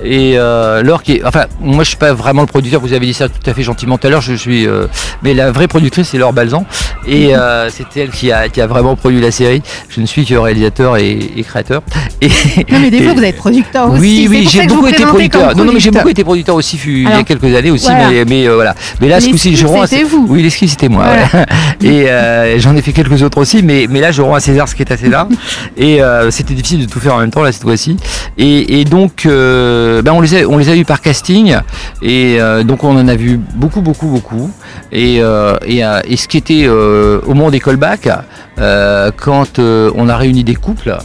Et 0.04 0.38
euh, 0.38 0.98
qui 1.04 1.14
est, 1.14 1.26
enfin, 1.26 1.46
moi 1.60 1.84
je 1.84 1.90
suis 1.90 1.98
pas 1.98 2.14
vraiment 2.14 2.42
le 2.42 2.48
producteur. 2.48 2.82
Vous 2.82 2.94
avez 2.94 3.06
dit 3.06 3.14
ça 3.14 3.30
tout 3.30 3.50
à 3.50 3.54
fait 3.54 3.64
gentiment 3.64 3.98
tout 3.98 4.08
à 4.08 4.10
l'heure. 4.10 4.22
Je 4.22 4.34
suis, 4.34 4.68
euh, 4.68 4.88
mais 5.24 5.34
la 5.34 5.52
vraie 5.52 5.68
productrice 5.68 6.10
c'est 6.10 6.18
Laure 6.18 6.34
Balzan, 6.34 6.66
et 7.08 7.36
euh, 7.36 7.70
c'est 7.70 7.98
elle 7.98 8.10
qui 8.10 8.32
a, 8.32 8.50
qui 8.50 8.62
a 8.62 8.68
vraiment 8.68 8.96
produit 8.96 9.22
la 9.22 9.32
série. 9.32 9.62
Je 9.90 10.02
ne 10.02 10.06
suis 10.06 10.26
que 10.26 10.36
réalisateur 10.36 10.98
et 10.98 11.44
créateur. 11.48 11.82
Et, 12.22 12.28
Non, 12.72 12.80
mais 12.82 12.92
des 12.92 13.02
fois, 13.02 13.14
vous 13.14 13.24
êtes 13.24 13.38
producteur 13.38 13.92
aussi. 13.92 14.02
oui, 14.02 14.28
oui, 14.30 14.48
j'ai 14.52 14.68
beaucoup 14.68 14.88
été 14.88 15.04
producteur. 15.04 15.56
Non, 15.56 15.64
non, 15.66 15.72
mais 15.74 15.80
j'ai 15.80 15.92
beaucoup 15.92 16.10
été 16.10 16.24
producteur 16.24 16.56
aussi 16.56 16.78
fut- 16.78 17.04
il 17.04 17.10
y 17.10 17.12
a 17.12 17.24
quelques 17.24 17.56
années 17.56 17.72
aussi, 17.72 17.86
voilà. 17.86 18.10
mais, 18.10 18.26
mais, 18.26 18.48
euh, 18.48 18.56
voilà. 18.56 18.76
Mais 19.00 19.08
là, 19.08 19.20
ce 19.22 19.30
coup-ci, 19.30 19.56
je 19.56 19.66
rends 19.66 19.82
à 19.84 19.88
c'était 19.88 20.04
vous. 20.04 20.26
Oui, 20.30 20.42
l'esquisse, 20.44 20.72
c'était 20.72 20.90
moi. 20.90 21.06
Voilà. 21.06 21.46
Et 21.82 22.10
euh, 22.10 22.60
j'en 22.60 22.76
ai 22.76 22.82
fait 22.82 22.92
quelques 22.92 23.22
autres 23.24 23.38
aussi, 23.38 23.64
mais, 23.64 23.88
mais 23.90 24.02
là, 24.02 24.12
je 24.12 24.22
rends 24.22 24.36
à 24.36 24.40
César 24.42 24.68
ce 24.68 24.76
qui 24.76 24.82
est 24.82 24.92
à 24.92 24.98
César. 24.98 25.28
et 25.78 26.02
euh, 26.02 26.30
c'était 26.32 26.54
difficile 26.54 26.86
de 26.86 26.92
tout 26.92 27.00
faire 27.00 27.16
en 27.16 27.20
même 27.20 27.32
temps 27.32 27.42
là 27.44 27.52
cette 27.52 27.62
fois-ci. 27.64 27.96
Et, 28.38 28.82
et 28.82 28.86
donc, 28.86 29.26
euh, 29.26 30.02
ben, 30.02 30.12
on 30.14 30.20
les 30.22 30.36
a, 30.44 30.48
on 30.48 30.58
les 30.58 30.70
a 30.70 30.76
eu 30.76 30.84
par 30.86 31.02
casting, 31.02 31.56
et 32.02 32.38
euh, 32.40 32.64
donc 32.64 32.84
on 32.84 32.98
en 32.98 33.08
a 33.08 33.16
vu 33.16 33.40
beaucoup, 33.56 33.82
beaucoup, 33.82 34.08
beaucoup. 34.08 34.52
Et, 34.92 35.18
euh, 35.22 35.56
et, 35.66 35.86
euh, 35.86 36.02
et 36.06 36.18
ce 36.18 36.28
qui 36.28 36.38
était 36.38 36.64
euh, 36.66 37.20
au 37.26 37.34
moment 37.34 37.50
des 37.50 37.60
callbacks, 37.60 38.10
euh, 38.60 39.12
quand 39.16 39.60
on 39.60 40.10
a 40.10 40.18
réuni 40.18 40.44
des 40.44 40.56
couples. 40.56 40.98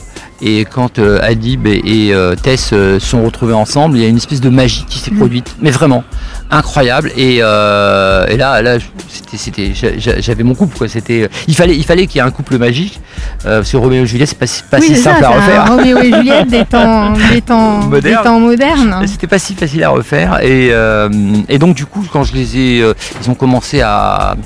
Et 0.47 0.67
quand 0.67 0.99
euh, 0.99 1.19
Adib 1.23 1.67
et, 1.67 1.81
et, 1.85 2.15
euh, 2.15 2.35
Tess 2.35 2.71
euh, 2.75 3.01
sont 3.01 3.25
retrouvés 3.25 3.55
ensemble, 3.55 3.97
il 3.97 4.03
y 4.03 4.07
a 4.07 4.09
une 4.09 4.19
espèce 4.19 4.43
de 4.43 4.51
magie 4.51 4.85
qui 4.89 4.99
s'est 4.99 5.11
produite, 5.11 5.57
mais 5.61 5.71
vraiment 5.71 6.05
incroyable. 6.51 7.11
Et, 7.17 7.39
euh, 7.41 8.27
et 8.29 8.37
là, 8.37 8.61
là, 8.61 8.77
c'était, 9.09 9.37
c'était, 9.39 9.73
j'a- 9.75 9.97
j'a- 9.99 10.21
j'avais 10.21 10.43
mon 10.43 10.55
couple 10.55 10.77
quoi. 10.77 10.87
C'était, 10.89 11.31
il 11.49 11.55
fallait, 11.55 11.75
il 11.75 11.85
fallait 11.85 12.07
qu'il 12.07 12.17
y 12.17 12.19
ait 12.19 12.27
un 12.27 12.31
couple 12.31 12.59
magique. 12.59 13.01
Euh, 13.47 13.59
parce 13.61 13.73
que 13.73 13.77
Roméo 13.79 14.03
et 14.03 14.07
Juliette, 14.07 14.29
c'est 14.29 14.39
pas, 14.39 14.47
si- 14.47 14.63
pas 14.71 14.79
Oui, 14.81 14.87
si 14.87 14.97
c'est 14.97 15.03
ça, 15.03 15.13
simple 15.13 15.25
à 15.25 15.29
refaire. 15.31 15.67
Roméo 15.71 15.99
et 15.99 16.13
Juliette 16.13 16.49
des 16.49 16.65
temps, 16.67 17.13
des 17.33 17.41
temps, 17.41 17.81
des 17.81 17.87
Moderne. 17.89 18.25
temps 18.25 18.41
modernes. 18.41 19.03
C'était 19.07 19.27
pas 19.27 19.39
si 19.39 19.55
facile 19.55 19.83
à 19.85 19.89
refaire 19.89 20.41
et, 20.43 20.69
euh, 20.73 21.09
et 21.49 21.59
donc 21.59 21.75
du 21.75 21.87
coup 21.87 22.05
quand 22.13 22.23
je 22.25 22.35
les 22.35 22.59
ai, 22.59 22.83
euh, 22.83 22.93
ils 23.23 23.31
ont 23.31 23.35
commencé 23.35 23.81
à, 23.81 24.37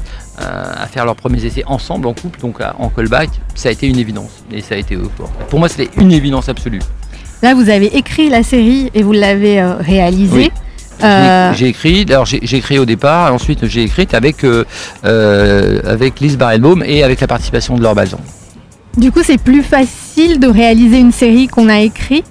à 0.40 0.86
faire 0.86 1.04
leurs 1.04 1.16
premiers 1.16 1.44
essais 1.44 1.64
ensemble 1.66 2.06
en 2.06 2.14
couple, 2.14 2.40
donc 2.40 2.58
en 2.78 2.88
callback, 2.88 3.30
ça 3.54 3.68
a 3.68 3.72
été 3.72 3.86
une 3.86 3.98
évidence 3.98 4.30
et 4.52 4.60
ça 4.60 4.74
a 4.74 4.78
été 4.78 4.94
eux, 4.94 5.10
quoi. 5.16 5.30
Pour 5.48 5.58
moi 5.58 5.68
c'était 5.68 5.90
une 5.96 6.12
évidence 6.12 6.48
absolue. 6.48 6.80
Là, 7.42 7.54
vous 7.54 7.68
avez 7.70 7.96
écrit 7.96 8.28
la 8.28 8.42
série 8.42 8.90
et 8.94 9.02
vous 9.02 9.12
l'avez 9.12 9.60
euh, 9.60 9.76
réalisée. 9.76 10.34
Oui. 10.34 10.50
Euh, 11.04 11.52
J'ai 11.54 11.68
écrit, 11.68 12.04
d'ailleurs 12.04 12.26
j'ai 12.26 12.56
écrit 12.56 12.80
au 12.80 12.84
départ, 12.84 13.32
ensuite 13.32 13.66
j'ai 13.68 13.84
écrit 13.84 14.08
avec 14.12 14.42
euh, 14.42 14.64
euh, 15.04 15.80
avec 15.84 16.18
Lise 16.18 16.36
Barenbaum 16.36 16.82
et 16.84 17.04
avec 17.04 17.20
la 17.20 17.28
participation 17.28 17.76
de 17.76 17.82
Laure 17.82 17.94
Balzan. 17.94 18.18
du 18.96 19.12
coup, 19.12 19.20
c'est 19.22 19.38
plus 19.38 19.62
facile 19.62 20.40
de 20.40 20.48
réaliser 20.48 20.98
une 20.98 21.12
série 21.12 21.46
qu'on 21.46 21.68
a 21.68 21.78
écrite. 21.78 22.24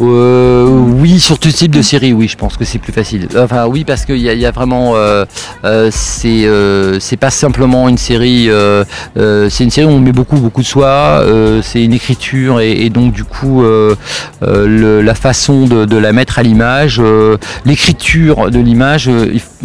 Euh, 0.00 0.66
oui, 0.68 1.20
sur 1.20 1.38
tout 1.38 1.50
type 1.50 1.74
de 1.74 1.82
série, 1.82 2.12
oui, 2.12 2.28
je 2.28 2.36
pense 2.36 2.56
que 2.56 2.64
c'est 2.64 2.78
plus 2.78 2.92
facile. 2.92 3.28
Enfin, 3.38 3.66
oui, 3.66 3.84
parce 3.84 4.04
qu'il 4.04 4.16
y, 4.16 4.22
y 4.22 4.46
a 4.46 4.50
vraiment, 4.50 4.92
euh, 4.96 5.24
euh, 5.64 5.90
c'est 5.92 6.46
c'est 7.00 7.16
pas 7.16 7.30
simplement 7.30 7.88
une 7.88 7.98
série, 7.98 8.48
c'est 9.14 9.64
une 9.64 9.70
série 9.70 9.86
où 9.86 9.90
on 9.90 10.00
met 10.00 10.12
beaucoup, 10.12 10.36
beaucoup 10.36 10.62
de 10.62 10.66
soi. 10.66 11.24
c'est 11.62 11.82
une 11.84 11.92
écriture 11.92 12.60
et, 12.60 12.72
et 12.84 12.90
donc 12.90 13.12
du 13.12 13.24
coup, 13.24 13.62
le- 13.62 15.00
la 15.02 15.14
façon 15.14 15.66
de, 15.66 15.84
de 15.84 15.96
la 15.96 16.12
mettre 16.12 16.38
à 16.38 16.42
l'image, 16.42 17.00
l'écriture 17.64 18.50
de 18.50 18.58
l'image 18.58 19.10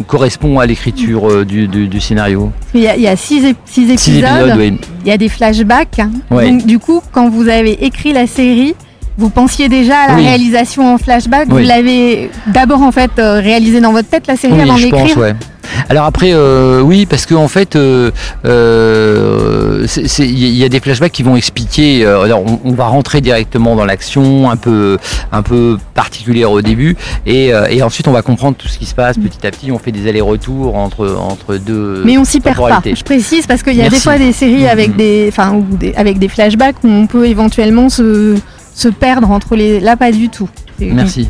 correspond 0.07 0.60
à 0.60 0.65
l'écriture 0.65 1.45
du, 1.45 1.67
du- 1.67 1.88
du 1.88 2.00
scénario. 2.01 2.51
Il 2.74 2.81
y 2.81 2.88
a, 2.88 2.95
il 2.95 3.01
y 3.03 3.07
a 3.07 3.15
six, 3.15 3.41
ép- 3.43 3.55
six 3.65 3.84
épisodes. 3.84 4.00
Six 4.00 4.17
épisodes, 4.19 4.53
oui. 4.57 4.77
Il 5.03 5.07
y 5.10 5.12
a 5.12 5.17
des 5.17 5.29
flashbacks. 5.29 6.01
Ouais. 6.31 6.50
Donc, 6.50 6.65
du 6.65 6.79
coup, 6.79 7.01
quand 7.12 7.29
vous 7.29 7.48
avez 7.48 7.86
écrit 7.86 8.12
la 8.13 8.27
série, 8.27 8.75
vous 9.17 9.29
pensiez 9.29 9.69
déjà 9.69 9.98
à 9.98 10.07
la 10.10 10.15
Oui. 10.15 10.24
réalisation 10.27 10.93
en 10.93 10.98
flashback. 10.98 11.48
Oui. 11.50 11.62
Vous 11.63 11.67
l'avez 11.67 12.29
d'abord 12.48 12.81
en 12.81 12.91
fait 12.91 13.12
euh, 13.19 13.39
réalisé 13.39 13.79
dans 13.81 13.91
votre 13.93 14.10
tête 14.10 14.27
la 14.27 14.36
série 14.36 14.53
Oui, 14.53 14.62
avant 14.62 14.75
je 14.77 14.88
pense, 14.88 15.01
d'écrire. 15.03 15.17
ouais. 15.17 15.36
Alors 15.89 16.05
après, 16.05 16.29
euh, 16.34 16.81
oui, 16.81 17.05
parce 17.07 17.25
qu'en 17.25 17.48
fait, 17.48 17.75
euh, 17.75 18.12
euh, 18.45 19.88
il 20.19 20.39
y, 20.57 20.63
a- 20.63 20.69
des 20.69 20.79
flashbacks 20.79 21.12
qui 21.12 21.24
vont 21.24 21.36
expliquer. 21.36 22.05
alors, 22.05 22.43
on, 22.45 22.60
on 22.63 22.74
va 22.74 22.86
rentrer 22.86 23.19
directement 23.22 23.75
dans 23.75 23.86
l'action, 23.86 24.50
un 24.50 24.57
peu, 24.57 24.98
un 25.31 25.41
peu 25.41 25.77
particulière 25.93 26.51
au 26.51 26.62
début, 26.62 26.95
et, 27.25 27.51
et 27.69 27.81
ensuite 27.84 28.07
on 28.07 28.12
va 28.12 28.22
comprendre 28.22 28.55
tout 28.57 28.67
ce 28.67 28.77
qui 28.77 28.86
se 28.86 28.93
passe 28.95 29.17
petit 29.17 29.45
à 29.45 29.51
petit. 29.51 29.72
On 29.72 29.79
fait 29.79 29.91
des 29.91 30.07
allers-retours 30.07 30.75
entre 30.75 31.15
entre 31.19 31.55
deux. 31.57 32.03
Mais 32.05 32.17
on 32.17 32.25
s'y 32.25 32.39
perd 32.41 32.57
pas. 32.57 32.81
Je 32.86 33.03
précise 33.03 33.48
parce 33.48 33.63
qu'il 33.63 33.75
y 33.75 33.81
a 33.81 33.89
des 33.89 34.00
fois 34.00 34.17
des 34.17 34.31
séries 34.34 34.67
avec 34.67 34.89
Mhm. 34.91 34.95
des, 34.98 35.25
enfin, 35.29 35.53
ou 35.53 35.65
des, 35.75 35.93
avec 35.95 36.19
des 36.19 36.27
flashbacks 36.27 36.75
où 36.84 36.88
on 36.89 37.07
peut 37.07 37.25
éventuellement 37.27 37.89
se, 37.89 38.36
se 38.75 38.88
perdre 38.89 39.32
entre 39.32 39.55
les. 39.55 39.79
Là, 39.79 39.96
pas 39.96 40.12
du 40.12 40.29
tout. 40.29 40.50
Merci. 40.79 41.27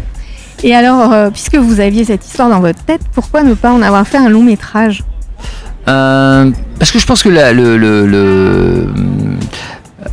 Et 0.64 0.74
alors, 0.76 1.14
euh, 1.14 1.30
puisque 1.30 1.56
vous 1.56 1.80
aviez 1.80 2.04
cette 2.06 2.26
histoire 2.26 2.50
dans 2.50 2.60
votre 2.60 2.84
tête, 2.84 3.02
pourquoi 3.14 3.44
ne 3.44 3.54
pas 3.54 3.72
en 3.72 3.82
avoir 3.82 4.06
fait 4.08 4.18
un 4.18 4.30
long 4.30 4.44
métrage? 4.44 5.04
Euh, 5.88 6.50
parce 6.80 6.92
que 6.92 6.98
je 7.00 7.06
pense 7.06 7.22
que 7.22 7.30
la, 7.30 7.54
le, 7.54 7.78
le- 7.78 8.08
le- 8.08 8.88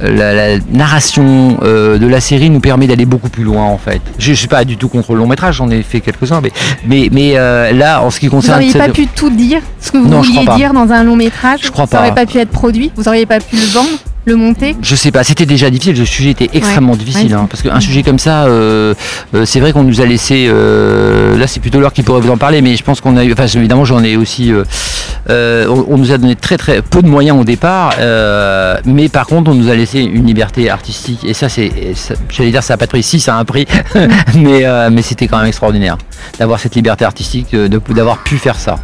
la, 0.03 0.35
la 0.35 0.59
narration 0.73 1.59
euh, 1.63 1.97
de 1.99 2.07
la 2.07 2.21
série 2.21 2.51
nous 2.51 2.61
permet 2.61 2.87
d'aller 2.87 3.05
beaucoup 3.07 3.29
plus 3.29 3.45
loin 3.45 3.65
en 3.65 3.79
fait. 3.79 4.01
Je 4.19 4.31
ne 4.31 4.35
suis 4.35 4.49
pas 4.49 4.65
du 4.65 4.77
tout 4.77 4.89
contre 4.89 5.13
le 5.13 5.19
long 5.19 5.27
métrage, 5.27 5.57
j'en 5.57 5.71
ai 5.71 5.83
fait 5.83 6.01
quelques-uns, 6.01 6.41
mais, 6.43 6.53
mais, 6.87 7.09
mais 7.13 7.33
euh, 7.37 7.73
là, 7.73 8.03
en 8.03 8.11
ce 8.11 8.19
qui 8.19 8.27
Vous 8.27 8.37
concerne... 8.37 8.61
n'auriez 8.61 8.73
pas 8.79 8.89
pu 8.89 9.07
tout 9.07 9.31
dire? 9.31 9.61
Ce 9.81 9.93
que 9.93 9.99
vous 9.99 10.09
Non, 10.09 10.21
vouliez 10.23 10.45
dire 10.57 10.73
dans 10.73 10.91
un 10.93 11.05
long 11.05 11.17
métrage 11.17 11.61
Je 11.63 11.71
crois 11.71 11.87
Ça 11.87 11.99
n'aurait 11.99 12.09
pas. 12.11 12.27
pas 12.27 12.27
pu 12.27 12.39
être 12.39 12.51
produit? 12.51 12.91
Vous 12.97 13.05
n'auriez 13.05 13.27
pas 13.27 13.39
pu 13.39 13.57
le 13.57 13.67
vendre? 13.73 13.89
Le 14.25 14.37
monter 14.37 14.77
Je 14.83 14.95
sais 14.95 15.11
pas, 15.11 15.25
c'était 15.25 15.47
déjà 15.47 15.69
difficile, 15.69 15.99
le 15.99 16.05
sujet 16.05 16.31
était 16.31 16.49
extrêmement 16.53 16.95
difficile, 16.95 17.27
Ouais. 17.35 17.41
hein, 17.41 17.47
parce 17.51 17.61
qu'un 17.63 17.81
sujet 17.81 18.05
comme 18.05 18.21
ça, 18.21 18.45
euh, 18.45 18.95
euh, 19.35 19.45
c'est 19.45 19.59
vrai 19.59 19.73
qu'on 19.73 19.83
nous 19.83 20.01
a 20.01 20.07
laissé, 20.07 20.47
euh, 20.49 21.37
là 21.37 21.49
c'est 21.49 21.59
plutôt 21.59 21.81
l'heure 21.81 21.93
qui 21.93 22.03
pourrait 22.05 22.21
vous 22.21 22.31
en 22.31 22.37
parler, 22.37 22.63
mais 22.63 22.77
je 22.77 22.85
pense 22.85 23.01
qu'on 23.01 23.17
a 23.17 23.25
eu, 23.25 23.33
enfin 23.33 23.47
évidemment 23.47 23.85
j'en 23.85 24.03
ai 24.05 24.17
aussi, 24.17 24.53
on, 25.29 25.87
on 25.89 25.99
nous 25.99 26.13
a 26.13 26.19
donné 26.19 26.37
très 26.37 26.57
très 26.57 26.83
peu 26.83 27.03
de 27.03 27.09
moyens 27.09 27.37
au 27.41 27.43
départ, 27.43 27.95
mais 28.85 29.09
par 29.09 29.27
contre 29.27 29.51
on 29.51 29.55
nous 29.55 29.69
a 29.69 29.75
laissé 29.75 29.99
une 30.01 30.25
liberté 30.25 30.71
artistique, 30.71 31.25
et 31.25 31.35
ça 31.35 31.49
c'est, 31.49 31.73
ça- 31.97 32.15
j'allais 32.31 32.53
dire 32.53 32.63
ça 32.63 32.75
a 32.75 32.77
pas 32.77 32.85
de 32.87 32.91
prix, 32.91 33.03
si 33.03 33.19
ça 33.19 33.35
a 33.35 33.41
un 33.41 33.45
prix, 33.45 33.67
mais, 34.37 34.65
mais 34.93 35.03
c'était 35.03 35.27
quand 35.27 35.39
même 35.39 35.49
extraordinaire 35.49 35.99
d'avoir 36.39 36.61
cette 36.61 36.77
liberté 36.77 37.05
artistique, 37.05 37.57
d'avoir 37.57 38.19
pu 38.19 38.39
faire 38.39 38.57
ça. 38.59 38.79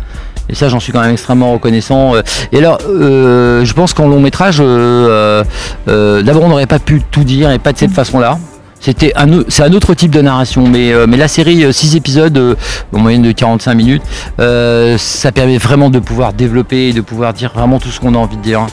Et 0.50 0.54
ça, 0.54 0.68
j'en 0.68 0.80
suis 0.80 0.92
quand 0.92 1.00
même 1.00 1.12
extrêmement 1.12 1.52
reconnaissant. 1.52 2.14
Euh, 2.14 2.22
Et 2.52 2.58
alors, 2.58 2.78
euh, 2.88 3.64
je 3.64 3.72
pense 3.74 3.92
qu'en 3.92 4.08
long 4.08 4.20
métrage, 4.20 4.58
euh, 4.61 5.44
euh, 5.88 6.22
d'abord, 6.22 6.44
on 6.44 6.48
n'aurait 6.48 6.66
pas 6.66 6.78
pu 6.78 7.02
tout 7.11 7.24
dire 7.24 7.50
et 7.50 7.58
pas 7.58 7.72
de 7.72 7.78
cette 7.78 7.92
façon-là. 7.92 8.38
C'était 8.80 9.12
un, 9.16 9.26
c'est 9.48 9.64
un 9.64 9.72
autre 9.72 9.92
type 9.94 10.12
de 10.12 10.20
narration, 10.22 10.66
mais, 10.68 10.92
mais 11.08 11.16
la 11.16 11.26
série 11.26 11.72
6 11.72 11.96
épisodes 11.96 12.56
en 12.92 12.98
moyenne 13.00 13.22
de 13.22 13.32
45 13.32 13.74
minutes, 13.74 14.02
ça 14.38 15.32
permet 15.32 15.58
vraiment 15.58 15.90
de 15.90 15.98
pouvoir 15.98 16.32
développer 16.32 16.90
et 16.90 16.92
de 16.92 17.00
pouvoir 17.00 17.32
dire 17.34 17.50
vraiment 17.52 17.80
tout 17.80 17.88
ce 17.88 17.98
qu'on 17.98 18.14
a 18.14 18.18
envie 18.18 18.37
de 18.37 18.42
dire. 18.42 18.66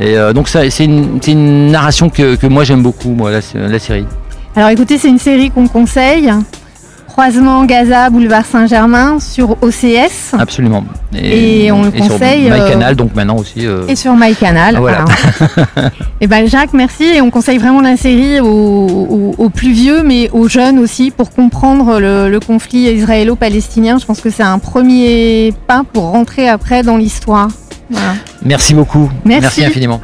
Et 0.00 0.16
euh, 0.16 0.32
donc 0.32 0.48
ça, 0.48 0.68
c'est 0.70 0.84
une, 0.84 1.18
c'est 1.20 1.32
une 1.32 1.72
narration 1.72 2.08
que, 2.08 2.36
que 2.36 2.46
moi 2.46 2.62
j'aime 2.62 2.82
beaucoup, 2.82 3.10
moi, 3.10 3.32
la, 3.32 3.40
la 3.68 3.78
série. 3.80 4.06
Alors 4.54 4.68
écoutez, 4.70 4.96
c'est 4.96 5.08
une 5.08 5.18
série 5.18 5.50
qu'on 5.50 5.66
conseille. 5.66 6.30
Croisement 7.22 7.64
Gaza, 7.64 8.10
boulevard 8.10 8.44
Saint-Germain 8.46 9.18
sur 9.18 9.56
OCS 9.60 10.34
Absolument. 10.38 10.84
Et 11.12 11.72
on 11.72 11.82
le 11.82 11.90
sur 11.90 12.06
conseille, 12.06 12.48
euh, 12.48 12.54
MyCanal, 12.64 12.94
donc 12.94 13.12
maintenant 13.16 13.34
aussi. 13.38 13.66
euh, 13.66 13.88
et 13.88 13.96
sur 13.96 14.14
MyCanal. 14.14 14.76
Ah, 14.76 14.78
voilà. 14.78 15.04
et 16.20 16.28
ben 16.28 16.46
Jacques, 16.46 16.74
merci. 16.74 17.02
Et 17.02 17.20
on 17.20 17.30
conseille 17.30 17.58
vraiment 17.58 17.80
la 17.80 17.96
série 17.96 18.38
aux, 18.38 18.46
aux- 18.46 19.34
aux 19.36 19.48
plus 19.50 19.72
vieux, 19.72 20.04
mais 20.04 20.30
aux 20.32 20.46
jeunes 20.46 20.78
aussi, 20.78 21.10
pour 21.10 21.32
comprendre 21.32 21.98
le, 21.98 22.28
le 22.30 22.38
conflit 22.38 22.84
israélo-palestinien. 22.92 23.98
Je 23.98 24.06
pense 24.06 24.20
que 24.20 24.30
c'est 24.30 24.44
un 24.44 24.60
premier 24.60 25.52
pas 25.66 25.82
pour 25.92 26.04
rentrer 26.12 26.48
après 26.48 26.84
dans 26.84 26.96
l'histoire. 26.96 27.48
Voilà. 27.90 28.12
Merci 28.44 28.74
beaucoup. 28.74 29.10
Merci. 29.24 29.42
Merci 29.42 29.64
infiniment. 29.64 30.00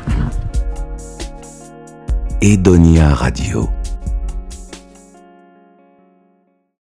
Edonia 2.43 3.15
Radio. 3.15 3.69